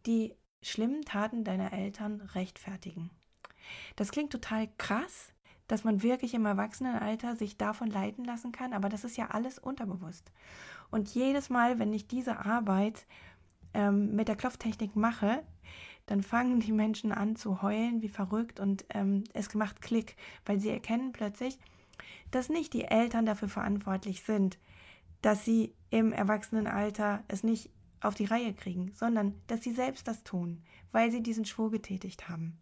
die 0.06 0.34
schlimmen 0.62 1.02
Taten 1.02 1.44
deiner 1.44 1.72
Eltern 1.72 2.20
rechtfertigen. 2.20 3.10
Das 3.96 4.10
klingt 4.12 4.32
total 4.32 4.68
krass, 4.78 5.32
dass 5.66 5.84
man 5.84 6.02
wirklich 6.02 6.34
im 6.34 6.46
Erwachsenenalter 6.46 7.36
sich 7.36 7.56
davon 7.56 7.88
leiten 7.88 8.24
lassen 8.24 8.52
kann, 8.52 8.72
aber 8.72 8.88
das 8.88 9.04
ist 9.04 9.16
ja 9.16 9.28
alles 9.28 9.58
unterbewusst. 9.58 10.32
Und 10.90 11.14
jedes 11.14 11.50
Mal, 11.50 11.78
wenn 11.78 11.92
ich 11.92 12.08
diese 12.08 12.44
Arbeit 12.44 13.06
ähm, 13.74 14.14
mit 14.16 14.28
der 14.28 14.36
Klopftechnik 14.36 14.96
mache, 14.96 15.44
dann 16.10 16.24
fangen 16.24 16.58
die 16.58 16.72
Menschen 16.72 17.12
an 17.12 17.36
zu 17.36 17.62
heulen 17.62 18.02
wie 18.02 18.08
verrückt 18.08 18.58
und 18.58 18.84
ähm, 18.88 19.22
es 19.32 19.54
macht 19.54 19.80
Klick, 19.80 20.16
weil 20.44 20.58
sie 20.58 20.70
erkennen 20.70 21.12
plötzlich, 21.12 21.56
dass 22.32 22.48
nicht 22.48 22.72
die 22.72 22.82
Eltern 22.82 23.26
dafür 23.26 23.48
verantwortlich 23.48 24.24
sind, 24.24 24.58
dass 25.22 25.44
sie 25.44 25.72
im 25.90 26.12
Erwachsenenalter 26.12 27.22
es 27.28 27.44
nicht 27.44 27.70
auf 28.00 28.16
die 28.16 28.24
Reihe 28.24 28.52
kriegen, 28.52 28.90
sondern 28.92 29.36
dass 29.46 29.62
sie 29.62 29.70
selbst 29.70 30.08
das 30.08 30.24
tun, 30.24 30.64
weil 30.90 31.12
sie 31.12 31.22
diesen 31.22 31.44
Schwur 31.44 31.70
getätigt 31.70 32.28
haben 32.28 32.58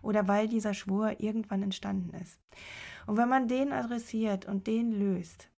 oder 0.00 0.28
weil 0.28 0.46
dieser 0.46 0.72
Schwur 0.72 1.18
irgendwann 1.18 1.64
entstanden 1.64 2.14
ist. 2.22 2.38
Und 3.08 3.16
wenn 3.16 3.28
man 3.28 3.48
den 3.48 3.72
adressiert 3.72 4.46
und 4.46 4.68
den 4.68 4.92
löst, 4.92 5.50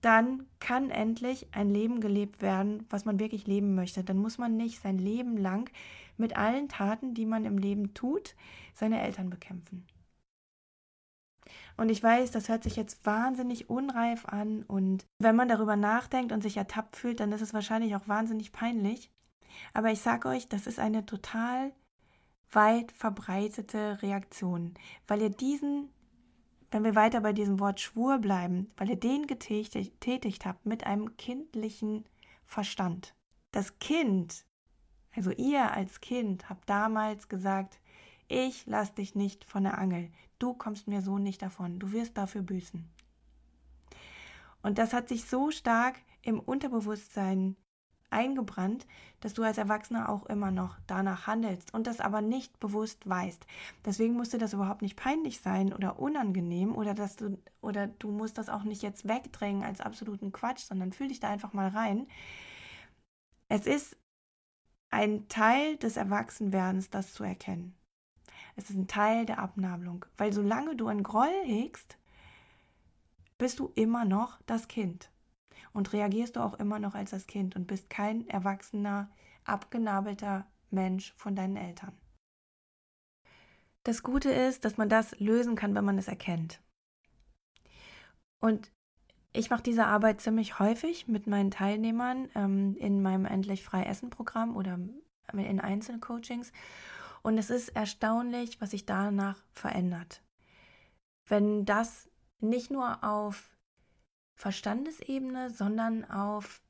dann 0.00 0.46
kann 0.58 0.90
endlich 0.90 1.46
ein 1.52 1.70
Leben 1.70 2.00
gelebt 2.00 2.42
werden, 2.42 2.84
was 2.88 3.04
man 3.04 3.20
wirklich 3.20 3.46
leben 3.46 3.74
möchte. 3.74 4.02
Dann 4.02 4.16
muss 4.16 4.38
man 4.38 4.56
nicht 4.56 4.80
sein 4.80 4.98
Leben 4.98 5.36
lang 5.36 5.70
mit 6.20 6.36
allen 6.36 6.68
Taten, 6.68 7.14
die 7.14 7.26
man 7.26 7.44
im 7.44 7.58
Leben 7.58 7.94
tut, 7.94 8.36
seine 8.74 9.00
Eltern 9.02 9.30
bekämpfen. 9.30 9.86
Und 11.76 11.88
ich 11.88 12.02
weiß, 12.02 12.30
das 12.30 12.48
hört 12.48 12.62
sich 12.62 12.76
jetzt 12.76 13.04
wahnsinnig 13.06 13.70
unreif 13.70 14.26
an 14.26 14.64
und 14.64 15.06
wenn 15.18 15.34
man 15.34 15.48
darüber 15.48 15.76
nachdenkt 15.76 16.30
und 16.30 16.42
sich 16.42 16.56
ertappt 16.56 16.96
fühlt, 16.96 17.20
dann 17.20 17.32
ist 17.32 17.40
es 17.40 17.54
wahrscheinlich 17.54 17.96
auch 17.96 18.06
wahnsinnig 18.06 18.52
peinlich. 18.52 19.10
Aber 19.72 19.90
ich 19.90 20.00
sage 20.00 20.28
euch, 20.28 20.48
das 20.48 20.66
ist 20.66 20.78
eine 20.78 21.06
total 21.06 21.72
weit 22.52 22.92
verbreitete 22.92 24.02
Reaktion, 24.02 24.74
weil 25.06 25.22
ihr 25.22 25.30
diesen, 25.30 25.88
wenn 26.70 26.84
wir 26.84 26.94
weiter 26.94 27.20
bei 27.20 27.32
diesem 27.32 27.60
Wort 27.60 27.80
Schwur 27.80 28.18
bleiben, 28.18 28.70
weil 28.76 28.90
ihr 28.90 28.96
den 28.96 29.26
getätigt 29.26 30.44
habt 30.44 30.66
mit 30.66 30.84
einem 30.84 31.16
kindlichen 31.16 32.04
Verstand. 32.44 33.14
Das 33.52 33.78
Kind, 33.78 34.44
also 35.14 35.30
ihr 35.30 35.72
als 35.72 36.00
Kind, 36.00 36.48
habt 36.48 36.68
damals 36.68 37.28
gesagt, 37.28 37.78
ich 38.28 38.64
lass 38.66 38.94
dich 38.94 39.14
nicht 39.14 39.44
von 39.44 39.64
der 39.64 39.78
Angel, 39.78 40.10
du 40.38 40.54
kommst 40.54 40.86
mir 40.88 41.02
so 41.02 41.18
nicht 41.18 41.42
davon, 41.42 41.78
du 41.78 41.92
wirst 41.92 42.16
dafür 42.16 42.42
büßen. 42.42 42.88
Und 44.62 44.78
das 44.78 44.92
hat 44.92 45.08
sich 45.08 45.24
so 45.24 45.50
stark 45.50 45.96
im 46.22 46.38
Unterbewusstsein 46.38 47.56
eingebrannt, 48.10 48.86
dass 49.20 49.34
du 49.34 49.42
als 49.42 49.58
Erwachsener 49.58 50.08
auch 50.08 50.26
immer 50.26 50.50
noch 50.50 50.76
danach 50.86 51.26
handelst 51.26 51.72
und 51.72 51.86
das 51.86 52.00
aber 52.00 52.20
nicht 52.20 52.58
bewusst 52.60 53.08
weißt. 53.08 53.46
Deswegen 53.84 54.14
musste 54.14 54.38
das 54.38 54.52
überhaupt 54.52 54.82
nicht 54.82 54.96
peinlich 54.96 55.40
sein 55.40 55.72
oder 55.72 55.98
unangenehm 55.98 56.74
oder 56.74 56.94
dass 56.94 57.16
du 57.16 57.38
oder 57.60 57.86
du 57.86 58.10
musst 58.10 58.38
das 58.38 58.48
auch 58.48 58.64
nicht 58.64 58.82
jetzt 58.82 59.08
wegdrängen 59.08 59.62
als 59.62 59.80
absoluten 59.80 60.32
Quatsch, 60.32 60.60
sondern 60.60 60.92
fühl 60.92 61.08
dich 61.08 61.20
da 61.20 61.28
einfach 61.28 61.52
mal 61.52 61.68
rein. 61.68 62.06
Es 63.48 63.66
ist 63.66 63.96
ein 64.90 65.28
Teil 65.28 65.76
des 65.76 65.96
Erwachsenwerdens, 65.96 66.90
das 66.90 67.14
zu 67.14 67.24
erkennen. 67.24 67.74
Es 68.56 68.68
ist 68.68 68.76
ein 68.76 68.88
Teil 68.88 69.24
der 69.26 69.38
Abnabelung, 69.38 70.04
weil 70.16 70.32
solange 70.32 70.76
du 70.76 70.88
einen 70.88 71.02
Groll 71.02 71.32
hegst, 71.44 71.96
bist 73.38 73.58
du 73.58 73.72
immer 73.74 74.04
noch 74.04 74.40
das 74.46 74.68
Kind 74.68 75.10
und 75.72 75.92
reagierst 75.92 76.36
du 76.36 76.40
auch 76.40 76.54
immer 76.54 76.78
noch 76.78 76.94
als 76.94 77.10
das 77.10 77.26
Kind 77.26 77.56
und 77.56 77.66
bist 77.66 77.88
kein 77.88 78.28
erwachsener, 78.28 79.10
abgenabelter 79.44 80.46
Mensch 80.70 81.14
von 81.16 81.34
deinen 81.34 81.56
Eltern. 81.56 81.96
Das 83.84 84.02
Gute 84.02 84.30
ist, 84.30 84.64
dass 84.64 84.76
man 84.76 84.88
das 84.88 85.18
lösen 85.20 85.56
kann, 85.56 85.74
wenn 85.74 85.84
man 85.84 85.96
es 85.96 86.08
erkennt. 86.08 86.60
Und 88.40 88.70
ich 89.32 89.50
mache 89.50 89.62
diese 89.62 89.86
Arbeit 89.86 90.20
ziemlich 90.20 90.58
häufig 90.58 91.06
mit 91.06 91.26
meinen 91.26 91.50
Teilnehmern 91.50 92.28
ähm, 92.34 92.76
in 92.78 93.00
meinem 93.02 93.26
Endlich 93.26 93.62
frei 93.62 93.84
Essen 93.84 94.10
Programm 94.10 94.56
oder 94.56 94.78
in 95.32 95.60
Einzelcoachings. 95.60 96.52
Und 97.22 97.38
es 97.38 97.50
ist 97.50 97.68
erstaunlich, 97.70 98.60
was 98.60 98.70
sich 98.70 98.86
danach 98.86 99.38
verändert. 99.52 100.22
Wenn 101.28 101.64
das 101.64 102.08
nicht 102.40 102.70
nur 102.70 103.04
auf 103.04 103.50
Verstandesebene, 104.34 105.50
sondern 105.50 106.10
auf 106.10 106.62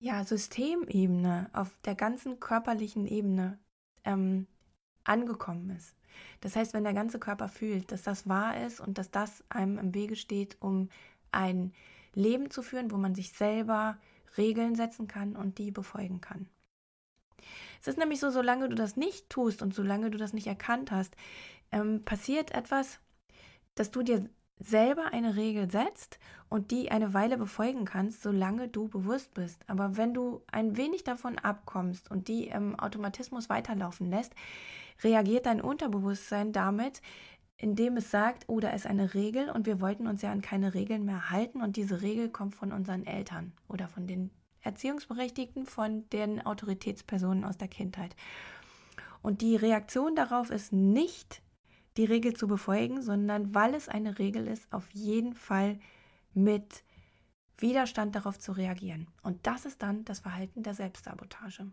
ja, 0.00 0.24
Systemebene, 0.24 1.48
auf 1.52 1.78
der 1.84 1.94
ganzen 1.94 2.40
körperlichen 2.40 3.06
Ebene 3.06 3.58
ähm, 4.04 4.46
angekommen 5.04 5.70
ist. 5.70 5.96
Das 6.40 6.56
heißt, 6.56 6.74
wenn 6.74 6.84
der 6.84 6.92
ganze 6.92 7.18
Körper 7.18 7.48
fühlt, 7.48 7.90
dass 7.92 8.02
das 8.02 8.28
wahr 8.28 8.60
ist 8.60 8.80
und 8.80 8.98
dass 8.98 9.10
das 9.10 9.44
einem 9.48 9.78
im 9.78 9.94
Wege 9.94 10.16
steht, 10.16 10.60
um 10.60 10.90
ein 11.30 11.72
Leben 12.14 12.50
zu 12.50 12.62
führen, 12.62 12.90
wo 12.90 12.96
man 12.96 13.14
sich 13.14 13.32
selber 13.32 13.98
Regeln 14.36 14.74
setzen 14.74 15.08
kann 15.08 15.36
und 15.36 15.58
die 15.58 15.70
befolgen 15.70 16.20
kann. 16.20 16.48
Es 17.80 17.88
ist 17.88 17.98
nämlich 17.98 18.20
so, 18.20 18.30
solange 18.30 18.68
du 18.68 18.74
das 18.74 18.96
nicht 18.96 19.28
tust 19.28 19.62
und 19.62 19.74
solange 19.74 20.10
du 20.10 20.18
das 20.18 20.32
nicht 20.32 20.46
erkannt 20.46 20.90
hast, 20.90 21.14
ähm, 21.72 22.04
passiert 22.04 22.52
etwas, 22.52 22.98
dass 23.74 23.90
du 23.90 24.02
dir 24.02 24.28
selber 24.58 25.12
eine 25.12 25.36
Regel 25.36 25.70
setzt 25.70 26.18
und 26.48 26.70
die 26.70 26.90
eine 26.90 27.12
Weile 27.12 27.36
befolgen 27.36 27.84
kannst, 27.84 28.22
solange 28.22 28.68
du 28.68 28.88
bewusst 28.88 29.34
bist. 29.34 29.60
Aber 29.68 29.96
wenn 29.96 30.14
du 30.14 30.42
ein 30.50 30.76
wenig 30.76 31.04
davon 31.04 31.38
abkommst 31.38 32.10
und 32.10 32.28
die 32.28 32.46
im 32.46 32.78
Automatismus 32.78 33.48
weiterlaufen 33.48 34.08
lässt, 34.08 34.32
reagiert 35.02 35.46
dein 35.46 35.60
Unterbewusstsein 35.60 36.52
damit, 36.52 37.02
indem 37.56 37.96
es 37.96 38.10
sagt, 38.10 38.44
oh, 38.48 38.60
da 38.60 38.70
ist 38.70 38.86
eine 38.86 39.14
Regel 39.14 39.50
und 39.50 39.66
wir 39.66 39.80
wollten 39.80 40.06
uns 40.06 40.22
ja 40.22 40.32
an 40.32 40.42
keine 40.42 40.74
Regeln 40.74 41.04
mehr 41.04 41.30
halten 41.30 41.62
und 41.62 41.76
diese 41.76 42.02
Regel 42.02 42.28
kommt 42.28 42.54
von 42.54 42.72
unseren 42.72 43.06
Eltern 43.06 43.52
oder 43.68 43.88
von 43.88 44.06
den 44.06 44.30
Erziehungsberechtigten, 44.60 45.66
von 45.66 46.08
den 46.10 46.44
Autoritätspersonen 46.44 47.44
aus 47.44 47.58
der 47.58 47.68
Kindheit. 47.68 48.16
Und 49.22 49.40
die 49.40 49.56
Reaktion 49.56 50.16
darauf 50.16 50.50
ist 50.50 50.72
nicht, 50.72 51.42
die 51.96 52.04
Regel 52.04 52.34
zu 52.34 52.48
befolgen, 52.48 53.02
sondern 53.02 53.54
weil 53.54 53.74
es 53.74 53.88
eine 53.88 54.18
Regel 54.18 54.48
ist, 54.48 54.72
auf 54.72 54.90
jeden 54.90 55.34
Fall 55.34 55.78
mit 56.32 56.82
Widerstand 57.58 58.16
darauf 58.16 58.38
zu 58.38 58.52
reagieren. 58.52 59.06
Und 59.22 59.46
das 59.46 59.64
ist 59.64 59.82
dann 59.82 60.04
das 60.04 60.20
Verhalten 60.20 60.62
der 60.62 60.74
Selbstsabotage. 60.74 61.70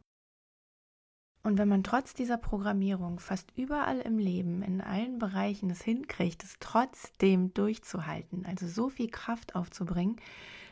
Und 1.44 1.58
wenn 1.58 1.68
man 1.68 1.84
trotz 1.84 2.14
dieser 2.14 2.38
Programmierung 2.38 3.20
fast 3.20 3.52
überall 3.58 4.00
im 4.00 4.20
Leben, 4.20 4.62
in 4.62 4.80
allen 4.80 5.18
Bereichen 5.18 5.70
es 5.72 5.82
hinkriegt, 5.82 6.44
es 6.44 6.58
trotzdem 6.60 7.54
durchzuhalten, 7.54 8.46
also 8.46 8.68
so 8.68 8.90
viel 8.90 9.10
Kraft 9.10 9.56
aufzubringen, 9.56 10.18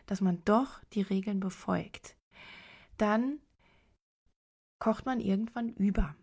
dass 0.05 0.21
man 0.21 0.43
doch 0.45 0.83
die 0.93 1.01
Regeln 1.01 1.39
befolgt, 1.39 2.15
dann 2.97 3.39
kocht 4.79 5.05
man 5.05 5.19
irgendwann 5.19 5.69
über 5.73 6.15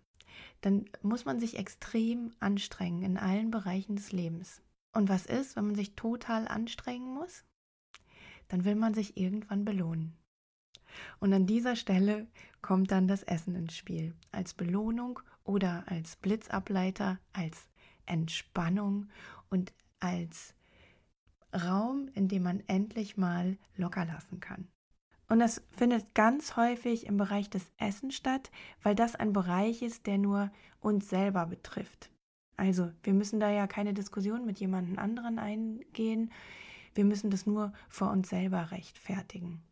dann 0.61 0.87
muss 1.03 1.25
man 1.25 1.38
sich 1.41 1.59
extrem 1.59 2.33
anstrengen 2.41 3.03
in 3.03 3.17
allen 3.17 3.50
Bereichen 3.50 3.97
des 3.97 4.12
Lebens. 4.12 4.62
Und 4.93 5.09
was 5.09 5.26
ist, 5.26 5.57
wenn 5.57 5.67
man 5.67 5.75
sich 5.75 5.95
total 5.95 6.49
anstrengen 6.49 7.15
muss? 7.15 7.45
Dann 8.49 8.65
will 8.65 8.75
man 8.75 8.95
sich 8.95 9.17
irgendwann 9.17 9.65
belohnen. 9.65 10.17
Und 11.21 11.33
an 11.33 11.47
dieser 11.47 11.76
Stelle 11.76 12.26
kommt 12.62 12.91
dann 12.91 13.09
das 13.09 13.23
Essen 13.23 13.55
ins 13.55 13.76
Spiel. 13.76 14.15
Als 14.33 14.55
Belohnung 14.55 15.21
oder 15.45 15.85
als 15.87 16.17
Blitzableiter, 16.17 17.19
als 17.33 17.69
Entspannung 18.07 19.09
und 19.50 19.73
als 20.00 20.55
Raum, 21.55 22.09
in 22.15 22.29
dem 22.29 22.43
man 22.43 22.62
endlich 22.67 23.17
mal 23.17 23.57
locker 23.76 24.05
lassen 24.05 24.41
kann. 24.41 24.69
Und 25.29 25.41
das 25.41 25.62
findet 25.71 26.15
ganz 26.15 26.57
häufig 26.57 27.07
im 27.07 27.17
Bereich 27.17 27.50
des 27.50 27.73
Essens 27.79 28.15
statt, 28.15 28.50
weil 28.83 28.95
das 28.95 29.17
ein 29.17 29.33
Bereich 29.33 29.83
ist, 29.83 30.07
der 30.07 30.19
nur 30.19 30.50
uns 30.81 31.09
selber 31.09 31.47
betrifft. 31.47 32.11
Also, 32.57 32.91
wir 33.03 33.12
müssen 33.12 33.41
da 33.41 33.50
ja 33.50 33.67
keine 33.67 33.93
Diskussion 33.93 34.47
mit 34.47 34.61
jemandem 34.61 34.99
anderen 34.99 35.38
eingehen. 35.38 36.33
Wir 36.95 37.05
müssen 37.05 37.31
das 37.31 37.45
nur 37.45 37.73
vor 37.88 38.11
uns 38.11 38.31
selber 38.31 38.71
rechtfertigen. 38.71 39.62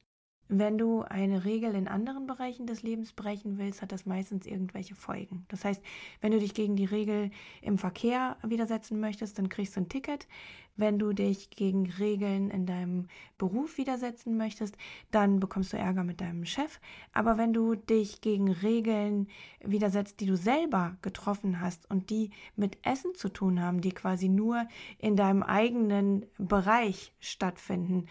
Wenn 0.49 0.79
du 0.79 1.03
eine 1.03 1.45
Regel 1.45 1.75
in 1.75 1.89
anderen 1.89 2.27
Bereichen 2.27 2.67
des 2.67 2.83
Lebens 2.83 3.13
brechen 3.13 3.59
willst, 3.59 3.83
hat 3.83 3.93
das 3.93 4.07
meistens 4.07 4.47
irgendwelche 4.47 4.95
Folgen. 4.95 5.47
Das 5.49 5.65
heißt, 5.65 5.83
wenn 6.21 6.33
du 6.33 6.39
dich 6.39 6.55
gegen 6.55 6.77
die 6.77 6.85
Regel 6.85 7.31
im 7.63 7.79
Verkehr 7.79 8.37
widersetzen 8.43 9.01
möchtest, 9.01 9.39
dann 9.39 9.49
kriegst 9.49 9.77
du 9.77 9.81
ein 9.81 9.89
Ticket. 9.89 10.27
Wenn 10.76 10.99
du 10.99 11.12
dich 11.12 11.50
gegen 11.50 11.88
Regeln 11.88 12.50
in 12.50 12.66
deinem 12.66 13.07
Beruf 13.38 13.78
widersetzen 13.78 14.37
möchtest, 14.37 14.76
dann 15.12 15.38
bekommst 15.38 15.73
du 15.73 15.76
Ärger 15.76 16.02
mit 16.02 16.21
deinem 16.21 16.45
Chef. 16.45 16.81
Aber 17.12 17.38
wenn 17.38 17.52
du 17.52 17.76
dich 17.76 18.21
gegen 18.21 18.50
Regeln 18.50 19.28
widersetzt, 19.61 20.19
die 20.19 20.26
du 20.26 20.37
selber 20.37 20.97
getroffen 21.00 21.61
hast 21.61 21.88
und 21.88 22.11
die 22.11 22.31
mit 22.57 22.78
Essen 22.85 23.14
zu 23.14 23.28
tun 23.28 23.62
haben, 23.62 23.83
die 23.83 23.93
quasi 23.93 24.28
nur 24.28 24.66
in 24.99 25.14
deinem 25.14 25.45
eigenen 25.45 26.26
Bereich 26.38 27.14
stattfinden, 27.21 28.07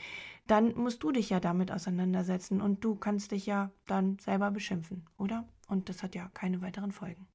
dann 0.48 0.74
musst 0.76 1.04
du 1.04 1.12
dich 1.12 1.30
ja 1.30 1.42
damit 1.42 1.70
auseinandersetzen 1.72 2.62
und 2.62 2.84
du 2.84 2.96
kannst 2.96 3.32
dich 3.32 3.46
ja 3.46 3.72
dann 3.88 4.20
selber 4.20 4.52
beschimpfen, 4.52 5.06
oder? 5.18 5.48
Und 5.68 5.90
das 5.90 6.02
hat 6.02 6.16
ja 6.16 6.30
keine 6.34 6.62
weiteren 6.62 6.92
Folgen. 6.92 7.28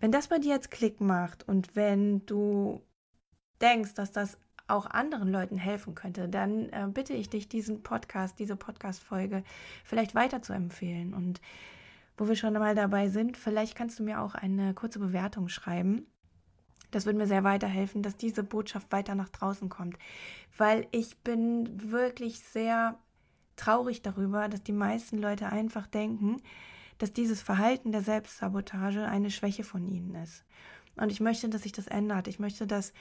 Wenn 0.00 0.10
das 0.10 0.26
bei 0.26 0.40
dir 0.40 0.54
jetzt 0.54 0.72
Klick 0.72 1.00
macht 1.00 1.46
und 1.48 1.76
wenn 1.76 2.26
du 2.26 2.82
denkst, 3.60 3.94
dass 3.94 4.10
das 4.10 4.38
auch 4.72 4.86
anderen 4.86 5.30
Leuten 5.30 5.56
helfen 5.56 5.94
könnte, 5.94 6.28
dann 6.28 6.68
äh, 6.70 6.88
bitte 6.88 7.14
ich 7.14 7.30
dich, 7.30 7.48
diesen 7.48 7.82
Podcast, 7.82 8.38
diese 8.38 8.56
Podcast-Folge 8.56 9.44
vielleicht 9.84 10.14
weiter 10.14 10.42
zu 10.42 10.52
empfehlen. 10.52 11.14
Und 11.14 11.40
wo 12.16 12.28
wir 12.28 12.36
schon 12.36 12.54
einmal 12.54 12.74
dabei 12.74 13.08
sind, 13.08 13.36
vielleicht 13.36 13.74
kannst 13.74 13.98
du 13.98 14.02
mir 14.02 14.20
auch 14.20 14.34
eine 14.34 14.74
kurze 14.74 14.98
Bewertung 14.98 15.48
schreiben. 15.48 16.06
Das 16.90 17.06
würde 17.06 17.18
mir 17.18 17.26
sehr 17.26 17.44
weiterhelfen, 17.44 18.02
dass 18.02 18.16
diese 18.16 18.42
Botschaft 18.42 18.92
weiter 18.92 19.14
nach 19.14 19.30
draußen 19.30 19.68
kommt. 19.68 19.96
Weil 20.56 20.86
ich 20.90 21.18
bin 21.18 21.90
wirklich 21.90 22.40
sehr 22.40 22.98
traurig 23.56 24.02
darüber, 24.02 24.48
dass 24.48 24.62
die 24.62 24.72
meisten 24.72 25.18
Leute 25.18 25.50
einfach 25.50 25.86
denken, 25.86 26.36
dass 26.98 27.12
dieses 27.12 27.40
Verhalten 27.42 27.92
der 27.92 28.02
Selbstsabotage 28.02 29.06
eine 29.06 29.30
Schwäche 29.30 29.64
von 29.64 29.86
ihnen 29.88 30.14
ist. 30.16 30.44
Und 30.96 31.10
ich 31.10 31.20
möchte, 31.20 31.48
dass 31.48 31.62
sich 31.62 31.72
das 31.72 31.86
ändert. 31.86 32.28
Ich 32.28 32.38
möchte, 32.38 32.66
dass, 32.66 32.92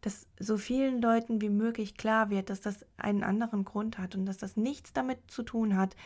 dass 0.00 0.26
so 0.38 0.56
vielen 0.56 1.02
Leuten 1.02 1.40
wie 1.40 1.48
möglich 1.48 1.96
klar 1.96 2.30
wird, 2.30 2.50
dass 2.50 2.60
das 2.60 2.86
einen 2.96 3.24
anderen 3.24 3.64
Grund 3.64 3.98
hat 3.98 4.14
und 4.14 4.26
dass 4.26 4.38
das 4.38 4.56
nichts 4.56 4.92
damit 4.92 5.18
zu 5.30 5.42
tun 5.42 5.76
hat, 5.76 5.96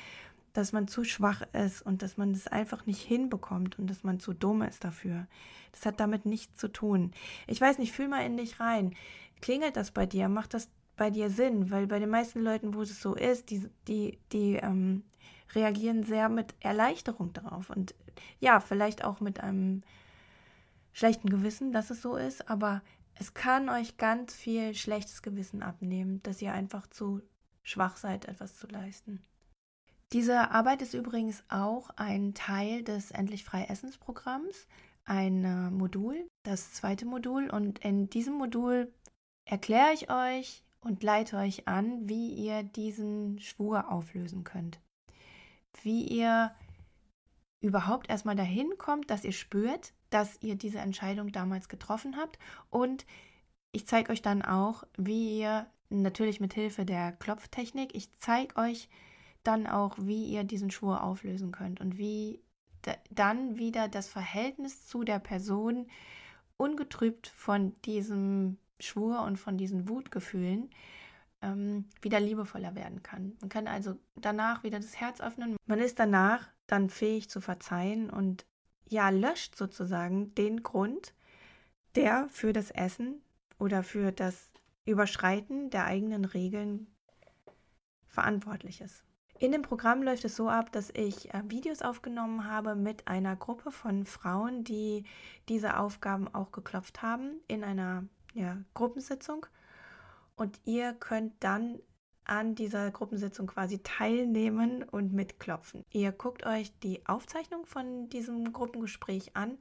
dass 0.52 0.72
man 0.72 0.88
zu 0.88 1.04
schwach 1.04 1.42
ist 1.52 1.82
und 1.82 2.02
dass 2.02 2.16
man 2.16 2.32
das 2.32 2.46
einfach 2.46 2.86
nicht 2.86 3.02
hinbekommt 3.02 3.78
und 3.78 3.88
dass 3.88 4.04
man 4.04 4.20
zu 4.20 4.32
dumm 4.32 4.62
ist 4.62 4.84
dafür. 4.84 5.26
Das 5.72 5.86
hat 5.86 6.00
damit 6.00 6.26
nichts 6.26 6.56
zu 6.56 6.68
tun. 6.68 7.12
Ich 7.46 7.60
weiß 7.60 7.78
nicht, 7.78 7.92
fühl 7.92 8.08
mal 8.08 8.24
in 8.24 8.36
dich 8.36 8.60
rein. 8.60 8.94
Klingelt 9.40 9.76
das 9.76 9.90
bei 9.90 10.06
dir? 10.06 10.28
Macht 10.28 10.54
das 10.54 10.68
bei 10.96 11.10
dir 11.10 11.30
Sinn? 11.30 11.70
Weil 11.70 11.86
bei 11.86 11.98
den 11.98 12.10
meisten 12.10 12.42
Leuten, 12.42 12.74
wo 12.74 12.82
es 12.82 13.00
so 13.00 13.14
ist, 13.14 13.50
die, 13.50 13.68
die, 13.88 14.18
die 14.32 14.56
ähm, 14.56 15.02
reagieren 15.54 16.04
sehr 16.04 16.28
mit 16.28 16.54
Erleichterung 16.60 17.32
darauf. 17.32 17.70
Und 17.70 17.94
ja, 18.40 18.60
vielleicht 18.60 19.04
auch 19.04 19.20
mit 19.20 19.40
einem 19.40 19.82
schlechten 20.92 21.30
Gewissen, 21.30 21.72
dass 21.72 21.90
es 21.90 22.02
so 22.02 22.16
ist, 22.16 22.50
aber 22.50 22.82
es 23.14 23.34
kann 23.34 23.68
euch 23.68 23.96
ganz 23.96 24.34
viel 24.34 24.74
schlechtes 24.74 25.22
Gewissen 25.22 25.62
abnehmen, 25.62 26.22
dass 26.22 26.42
ihr 26.42 26.52
einfach 26.52 26.86
zu 26.86 27.22
schwach 27.62 27.96
seid, 27.96 28.24
etwas 28.26 28.56
zu 28.56 28.66
leisten. 28.66 29.22
Diese 30.12 30.50
Arbeit 30.50 30.82
ist 30.82 30.94
übrigens 30.94 31.42
auch 31.48 31.90
ein 31.96 32.34
Teil 32.34 32.82
des 32.82 33.10
Endlich 33.10 33.44
Frei 33.44 33.64
Essensprogramms, 33.64 34.66
ein 35.04 35.44
äh, 35.44 35.70
Modul, 35.70 36.28
das 36.42 36.72
zweite 36.74 37.06
Modul. 37.06 37.48
Und 37.48 37.78
in 37.78 38.10
diesem 38.10 38.34
Modul 38.34 38.92
erkläre 39.44 39.92
ich 39.94 40.10
euch 40.10 40.64
und 40.80 41.02
leite 41.02 41.38
euch 41.38 41.66
an, 41.66 42.08
wie 42.08 42.34
ihr 42.34 42.62
diesen 42.62 43.38
Schwur 43.38 43.90
auflösen 43.90 44.44
könnt. 44.44 44.80
Wie 45.82 46.06
ihr 46.06 46.54
überhaupt 47.60 48.10
erstmal 48.10 48.36
dahin 48.36 48.76
kommt, 48.76 49.10
dass 49.10 49.24
ihr 49.24 49.32
spürt, 49.32 49.94
dass 50.12 50.42
ihr 50.42 50.54
diese 50.54 50.78
Entscheidung 50.78 51.32
damals 51.32 51.68
getroffen 51.68 52.16
habt. 52.16 52.38
Und 52.70 53.06
ich 53.72 53.86
zeige 53.86 54.12
euch 54.12 54.22
dann 54.22 54.42
auch, 54.42 54.84
wie 54.96 55.40
ihr 55.40 55.66
natürlich 55.90 56.40
mit 56.40 56.54
Hilfe 56.54 56.84
der 56.84 57.12
Klopftechnik, 57.12 57.94
ich 57.94 58.10
zeige 58.18 58.56
euch, 58.56 58.88
dann 59.42 59.66
auch, 59.66 59.96
wie 59.98 60.26
ihr 60.26 60.44
diesen 60.44 60.70
Schwur 60.70 61.02
auflösen 61.02 61.52
könnt 61.52 61.80
und 61.80 61.98
wie 61.98 62.40
dann 63.10 63.58
wieder 63.58 63.88
das 63.88 64.08
Verhältnis 64.08 64.86
zu 64.86 65.04
der 65.04 65.18
Person 65.18 65.86
ungetrübt 66.56 67.28
von 67.28 67.80
diesem 67.82 68.58
Schwur 68.80 69.22
und 69.22 69.36
von 69.36 69.56
diesen 69.56 69.88
Wutgefühlen 69.88 70.70
ähm, 71.40 71.86
wieder 72.00 72.20
liebevoller 72.20 72.74
werden 72.74 73.02
kann. 73.02 73.36
Man 73.40 73.48
kann 73.48 73.66
also 73.66 73.96
danach 74.16 74.62
wieder 74.62 74.78
das 74.78 75.00
Herz 75.00 75.20
öffnen. 75.20 75.56
Man 75.66 75.78
ist 75.78 75.98
danach 75.98 76.48
dann 76.66 76.88
fähig 76.88 77.28
zu 77.30 77.40
verzeihen 77.40 78.10
und 78.10 78.46
ja, 78.88 79.08
löscht 79.10 79.56
sozusagen 79.56 80.34
den 80.34 80.62
Grund, 80.62 81.14
der 81.94 82.28
für 82.28 82.52
das 82.52 82.70
Essen 82.70 83.22
oder 83.58 83.82
für 83.82 84.12
das 84.12 84.50
Überschreiten 84.84 85.70
der 85.70 85.84
eigenen 85.84 86.24
Regeln 86.24 86.88
verantwortlich 88.06 88.80
ist. 88.80 89.04
In 89.38 89.50
dem 89.50 89.62
Programm 89.62 90.04
läuft 90.04 90.24
es 90.24 90.36
so 90.36 90.48
ab, 90.48 90.70
dass 90.70 90.90
ich 90.90 91.34
äh, 91.34 91.42
Videos 91.48 91.82
aufgenommen 91.82 92.46
habe 92.46 92.76
mit 92.76 93.08
einer 93.08 93.34
Gruppe 93.34 93.72
von 93.72 94.06
Frauen, 94.06 94.62
die 94.62 95.04
diese 95.48 95.78
Aufgaben 95.78 96.32
auch 96.32 96.52
geklopft 96.52 97.02
haben 97.02 97.40
in 97.48 97.64
einer 97.64 98.04
ja, 98.34 98.58
Gruppensitzung. 98.74 99.46
Und 100.36 100.60
ihr 100.64 100.92
könnt 100.92 101.32
dann 101.40 101.80
an 102.24 102.54
dieser 102.54 102.90
Gruppensitzung 102.90 103.46
quasi 103.46 103.80
teilnehmen 103.82 104.82
und 104.84 105.12
mitklopfen. 105.12 105.84
Ihr 105.90 106.12
guckt 106.12 106.46
euch 106.46 106.72
die 106.80 107.04
Aufzeichnung 107.06 107.66
von 107.66 108.08
diesem 108.08 108.52
Gruppengespräch 108.52 109.36
an, 109.36 109.58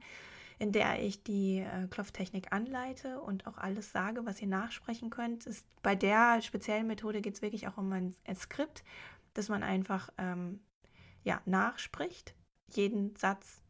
in 0.58 0.70
der 0.70 1.02
ich 1.02 1.22
die 1.24 1.58
äh, 1.58 1.88
Klopftechnik 1.88 2.52
anleite 2.52 3.20
und 3.20 3.46
auch 3.46 3.58
alles 3.58 3.90
sage, 3.90 4.24
was 4.26 4.40
ihr 4.40 4.48
nachsprechen 4.48 5.10
könnt. 5.10 5.46
Ist, 5.46 5.66
bei 5.82 5.96
der 5.96 6.40
speziellen 6.40 6.86
Methode 6.86 7.20
geht 7.20 7.34
es 7.34 7.42
wirklich 7.42 7.66
auch 7.66 7.78
um 7.78 7.92
ein, 7.92 8.14
ein 8.24 8.36
Skript 8.36 8.84
dass 9.34 9.48
man 9.48 9.62
einfach 9.62 10.10
ähm, 10.18 10.60
ja, 11.24 11.40
nachspricht. 11.44 12.34
Jeden 12.68 13.14
Satz 13.16 13.61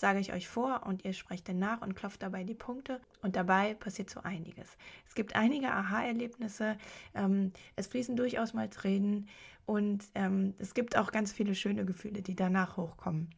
sage 0.00 0.18
ich 0.18 0.32
euch 0.32 0.48
vor 0.48 0.82
und 0.86 1.04
ihr 1.04 1.12
sprecht 1.12 1.48
dann 1.48 1.58
nach 1.58 1.82
und 1.82 1.94
klopft 1.94 2.22
dabei 2.22 2.42
die 2.42 2.54
Punkte. 2.54 3.00
Und 3.22 3.36
dabei 3.36 3.74
passiert 3.74 4.08
so 4.08 4.20
einiges. 4.20 4.76
Es 5.06 5.14
gibt 5.14 5.36
einige 5.36 5.70
Aha-Erlebnisse, 5.70 6.76
ähm, 7.14 7.52
es 7.76 7.86
fließen 7.86 8.16
durchaus 8.16 8.54
mal 8.54 8.68
Tränen 8.70 9.28
und 9.66 10.04
ähm, 10.14 10.54
es 10.58 10.74
gibt 10.74 10.96
auch 10.96 11.12
ganz 11.12 11.32
viele 11.32 11.54
schöne 11.54 11.84
Gefühle, 11.84 12.22
die 12.22 12.34
danach 12.34 12.76
hochkommen. 12.76 13.34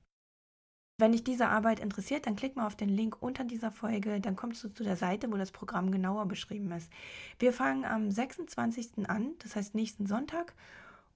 Wenn 0.99 1.13
dich 1.13 1.25
diese 1.25 1.49
Arbeit 1.49 1.81
interessiert, 1.81 2.27
dann 2.27 2.37
klick 2.37 2.55
mal 2.55 2.67
auf 2.67 2.77
den 2.77 2.89
Link 2.89 3.21
unter 3.21 3.43
dieser 3.43 3.73
Folge, 3.73 4.21
dann 4.21 4.37
kommst 4.37 4.63
du 4.63 4.69
zu 4.69 4.85
der 4.85 4.97
Seite, 4.97 5.33
wo 5.33 5.37
das 5.37 5.51
Programm 5.51 5.91
genauer 5.91 6.27
beschrieben 6.27 6.71
ist. 6.71 6.93
Wir 7.41 7.53
fangen 7.53 7.85
am 7.85 8.11
26. 8.11 9.09
an, 9.09 9.33
das 9.41 9.57
heißt 9.57 9.75
nächsten 9.75 10.07
Sonntag 10.07 10.55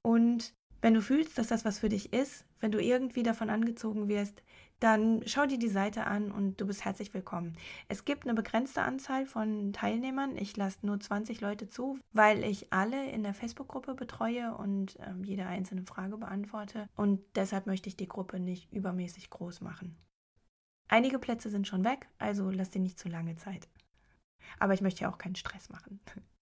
und 0.03 0.55
wenn 0.81 0.95
du 0.95 1.03
fühlst, 1.03 1.39
dass 1.39 1.49
das 1.49 1.65
was 1.65 1.79
für 1.79 1.89
dich 1.89 2.13
ist, 2.13 2.45
wenn 2.61 2.73
du 2.73 2.81
irgendwie 2.81 3.23
davon 3.23 3.51
angezogen 3.51 4.09
wirst, 4.09 4.43
dann 4.81 5.23
schau 5.27 5.47
dir 5.47 5.59
die 5.59 5.69
Seite 5.69 6.07
an 6.07 6.31
und 6.31 6.61
du 6.61 6.67
bist 6.67 6.85
herzlich 6.85 7.15
willkommen. 7.15 7.57
Es 7.89 8.05
gibt 8.05 8.25
eine 8.25 8.35
begrenzte 8.35 8.83
Anzahl 8.83 9.25
von 9.25 9.73
Teilnehmern. 9.73 10.37
Ich 10.37 10.57
lasse 10.57 10.85
nur 10.85 11.01
20 11.01 11.41
Leute 11.41 11.69
zu, 11.69 11.99
weil 12.13 12.45
ich 12.45 12.73
alle 12.73 13.11
in 13.11 13.23
der 13.23 13.33
Facebook-Gruppe 13.33 13.95
betreue 13.95 14.55
und 14.55 14.99
äh, 15.01 15.15
jede 15.23 15.47
einzelne 15.47 15.83
Frage 15.83 16.19
beantworte. 16.19 16.89
Und 16.95 17.21
deshalb 17.37 17.67
möchte 17.67 17.89
ich 17.89 17.97
die 17.97 18.09
Gruppe 18.09 18.39
nicht 18.39 18.71
übermäßig 18.73 19.31
groß 19.31 19.63
machen. 19.63 19.97
Einige 20.89 21.19
Plätze 21.19 21.51
sind 21.51 21.67
schon 21.67 21.85
weg, 21.85 22.09
also 22.19 22.51
lass 22.51 22.71
dir 22.71 22.81
nicht 22.81 22.99
zu 22.99 23.09
lange 23.09 23.37
Zeit. 23.37 23.69
Aber 24.59 24.75
ich 24.75 24.83
möchte 24.83 25.03
ja 25.03 25.11
auch 25.11 25.19
keinen 25.19 25.37
Stress 25.37 25.71
machen. 25.71 26.01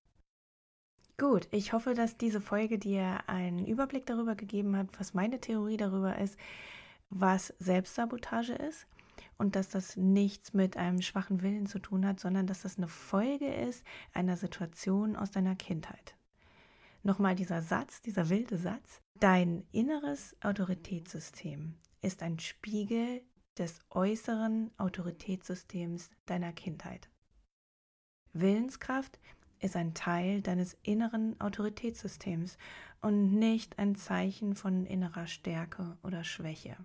Gut, 1.17 1.47
ich 1.53 1.73
hoffe, 1.73 1.95
dass 1.95 2.17
diese 2.17 2.41
Folge 2.41 2.77
dir 2.77 3.29
einen 3.29 3.67
Überblick 3.67 4.05
darüber 4.05 4.35
gegeben 4.35 4.77
hat, 4.77 4.89
was 4.99 5.15
meine 5.15 5.41
Theorie 5.41 5.77
darüber 5.77 6.19
ist, 6.19 6.37
was 7.09 7.55
Selbstsabotage 7.61 8.55
ist 8.55 8.89
und 9.39 9.55
dass 9.55 9.69
das 9.69 9.97
nichts 9.97 10.55
mit 10.55 10.77
einem 10.77 11.03
schwachen 11.03 11.43
Willen 11.43 11.67
zu 11.67 11.79
tun 11.79 12.05
hat, 12.05 12.19
sondern 12.19 12.49
dass 12.49 12.63
das 12.63 12.79
eine 12.79 12.89
Folge 12.89 13.47
ist 13.47 13.85
einer 14.13 14.37
Situation 14.37 15.15
aus 15.15 15.31
deiner 15.31 15.55
Kindheit. 15.55 16.17
Nochmal 17.05 17.37
dieser 17.37 17.63
Satz, 17.63 18.03
dieser 18.03 18.29
wilde 18.29 18.59
Satz. 18.59 19.01
Dein 19.21 19.65
inneres 19.71 20.35
Autoritätssystem 20.43 21.75
ist 22.03 22.25
ein 22.25 22.41
Spiegel 22.41 23.23
des 23.57 23.79
äußeren 23.91 24.73
Autoritätssystems 24.79 26.11
deiner 26.27 26.53
Kindheit. 26.53 27.09
Willenskraft 28.33 29.21
ist 29.65 29.77
ein 29.77 29.95
Teil 29.95 30.43
deines 30.43 30.77
inneren 30.83 31.41
Autoritätssystems 31.41 32.59
und 33.01 33.33
nicht 33.33 33.79
ein 33.79 33.97
Zeichen 33.97 34.55
von 34.55 34.85
innerer 34.85 35.27
Stärke 35.27 35.97
oder 36.03 36.23
Schwäche. 36.23 36.77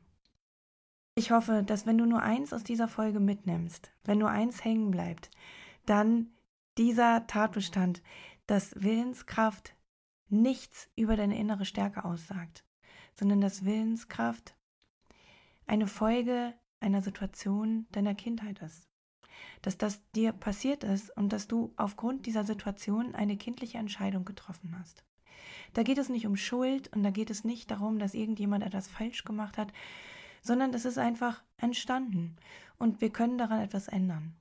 Ich 1.15 1.31
hoffe, 1.31 1.63
dass 1.63 1.85
wenn 1.85 1.97
du 1.97 2.05
nur 2.05 2.21
eins 2.21 2.53
aus 2.53 2.63
dieser 2.63 2.87
Folge 2.87 3.19
mitnimmst, 3.19 3.91
wenn 4.05 4.19
nur 4.19 4.29
eins 4.29 4.63
hängen 4.63 4.91
bleibt, 4.91 5.29
dann 5.85 6.31
dieser 6.77 7.27
Tatbestand, 7.27 8.01
dass 8.47 8.81
Willenskraft 8.81 9.75
nichts 10.29 10.89
über 10.95 11.17
deine 11.17 11.37
innere 11.37 11.65
Stärke 11.65 12.05
aussagt, 12.05 12.63
sondern 13.15 13.41
dass 13.41 13.65
Willenskraft 13.65 14.55
eine 15.67 15.87
Folge 15.87 16.53
einer 16.79 17.01
Situation 17.01 17.85
deiner 17.91 18.15
Kindheit 18.15 18.61
ist. 18.61 18.87
Dass 19.61 19.77
das 19.77 20.01
dir 20.11 20.31
passiert 20.31 20.83
ist 20.83 21.15
und 21.17 21.33
dass 21.33 21.47
du 21.47 21.73
aufgrund 21.75 22.25
dieser 22.25 22.43
Situation 22.43 23.15
eine 23.15 23.37
kindliche 23.37 23.77
Entscheidung 23.77 24.25
getroffen 24.25 24.75
hast. 24.79 25.03
Da 25.73 25.83
geht 25.83 25.97
es 25.97 26.09
nicht 26.09 26.25
um 26.25 26.35
Schuld 26.35 26.87
und 26.95 27.03
da 27.03 27.11
geht 27.11 27.29
es 27.29 27.43
nicht 27.43 27.69
darum, 27.71 27.99
dass 27.99 28.13
irgendjemand 28.13 28.63
etwas 28.63 28.87
falsch 28.87 29.23
gemacht 29.23 29.57
hat, 29.57 29.71
sondern 30.41 30.73
es 30.73 30.85
ist 30.85 30.97
einfach 30.97 31.43
entstanden 31.57 32.35
und 32.77 33.01
wir 33.01 33.11
können 33.11 33.37
daran 33.37 33.61
etwas 33.61 33.87
ändern. 33.87 34.35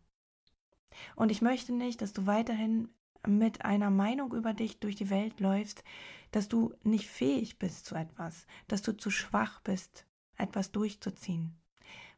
Und 1.16 1.30
ich 1.30 1.42
möchte 1.42 1.72
nicht, 1.72 2.00
dass 2.00 2.12
du 2.12 2.26
weiterhin 2.26 2.88
mit 3.26 3.64
einer 3.64 3.90
Meinung 3.90 4.32
über 4.32 4.54
dich 4.54 4.78
durch 4.78 4.96
die 4.96 5.10
Welt 5.10 5.40
läufst, 5.40 5.84
dass 6.30 6.48
du 6.48 6.74
nicht 6.82 7.08
fähig 7.08 7.58
bist 7.58 7.86
zu 7.86 7.94
etwas, 7.94 8.46
dass 8.68 8.82
du 8.82 8.96
zu 8.96 9.10
schwach 9.10 9.60
bist, 9.60 10.06
etwas 10.36 10.72
durchzuziehen. 10.72 11.56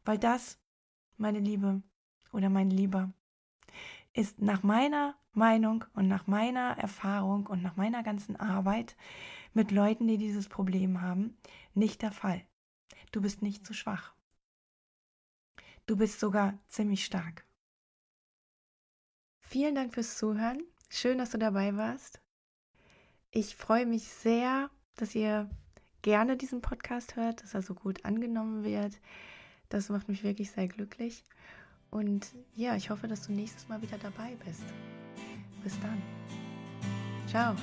Weil 0.05 0.17
das, 0.17 0.59
meine 1.17 1.39
Liebe 1.39 1.81
oder 2.31 2.49
mein 2.49 2.69
Lieber, 2.69 3.11
ist 4.13 4.41
nach 4.41 4.63
meiner 4.63 5.15
Meinung 5.33 5.85
und 5.93 6.07
nach 6.07 6.27
meiner 6.27 6.77
Erfahrung 6.77 7.47
und 7.47 7.61
nach 7.61 7.77
meiner 7.77 8.03
ganzen 8.03 8.35
Arbeit 8.35 8.95
mit 9.53 9.71
Leuten, 9.71 10.07
die 10.07 10.17
dieses 10.17 10.49
Problem 10.49 11.01
haben, 11.01 11.37
nicht 11.73 12.01
der 12.01 12.11
Fall. 12.11 12.45
Du 13.11 13.21
bist 13.21 13.41
nicht 13.41 13.65
zu 13.65 13.73
schwach. 13.73 14.13
Du 15.85 15.97
bist 15.97 16.19
sogar 16.19 16.57
ziemlich 16.67 17.05
stark. 17.05 17.45
Vielen 19.39 19.75
Dank 19.75 19.93
fürs 19.93 20.17
Zuhören. 20.17 20.63
Schön, 20.89 21.17
dass 21.17 21.31
du 21.31 21.37
dabei 21.37 21.75
warst. 21.75 22.21
Ich 23.31 23.55
freue 23.55 23.85
mich 23.85 24.07
sehr, 24.07 24.69
dass 24.95 25.15
ihr 25.15 25.49
gerne 26.01 26.37
diesen 26.37 26.61
Podcast 26.61 27.15
hört, 27.15 27.43
dass 27.43 27.53
er 27.53 27.61
so 27.61 27.73
gut 27.73 28.05
angenommen 28.05 28.63
wird. 28.63 28.99
Das 29.69 29.89
macht 29.89 30.09
mich 30.09 30.23
wirklich 30.23 30.51
sehr 30.51 30.67
glücklich. 30.67 31.25
Und 31.91 32.27
ja, 32.55 32.75
ich 32.75 32.89
hoffe, 32.89 33.07
dass 33.07 33.27
du 33.27 33.33
nächstes 33.33 33.67
Mal 33.67 33.81
wieder 33.81 33.97
dabei 33.97 34.35
bist. 34.45 34.63
Bis 35.63 35.79
dann. 35.81 36.01
Ciao. 37.27 37.55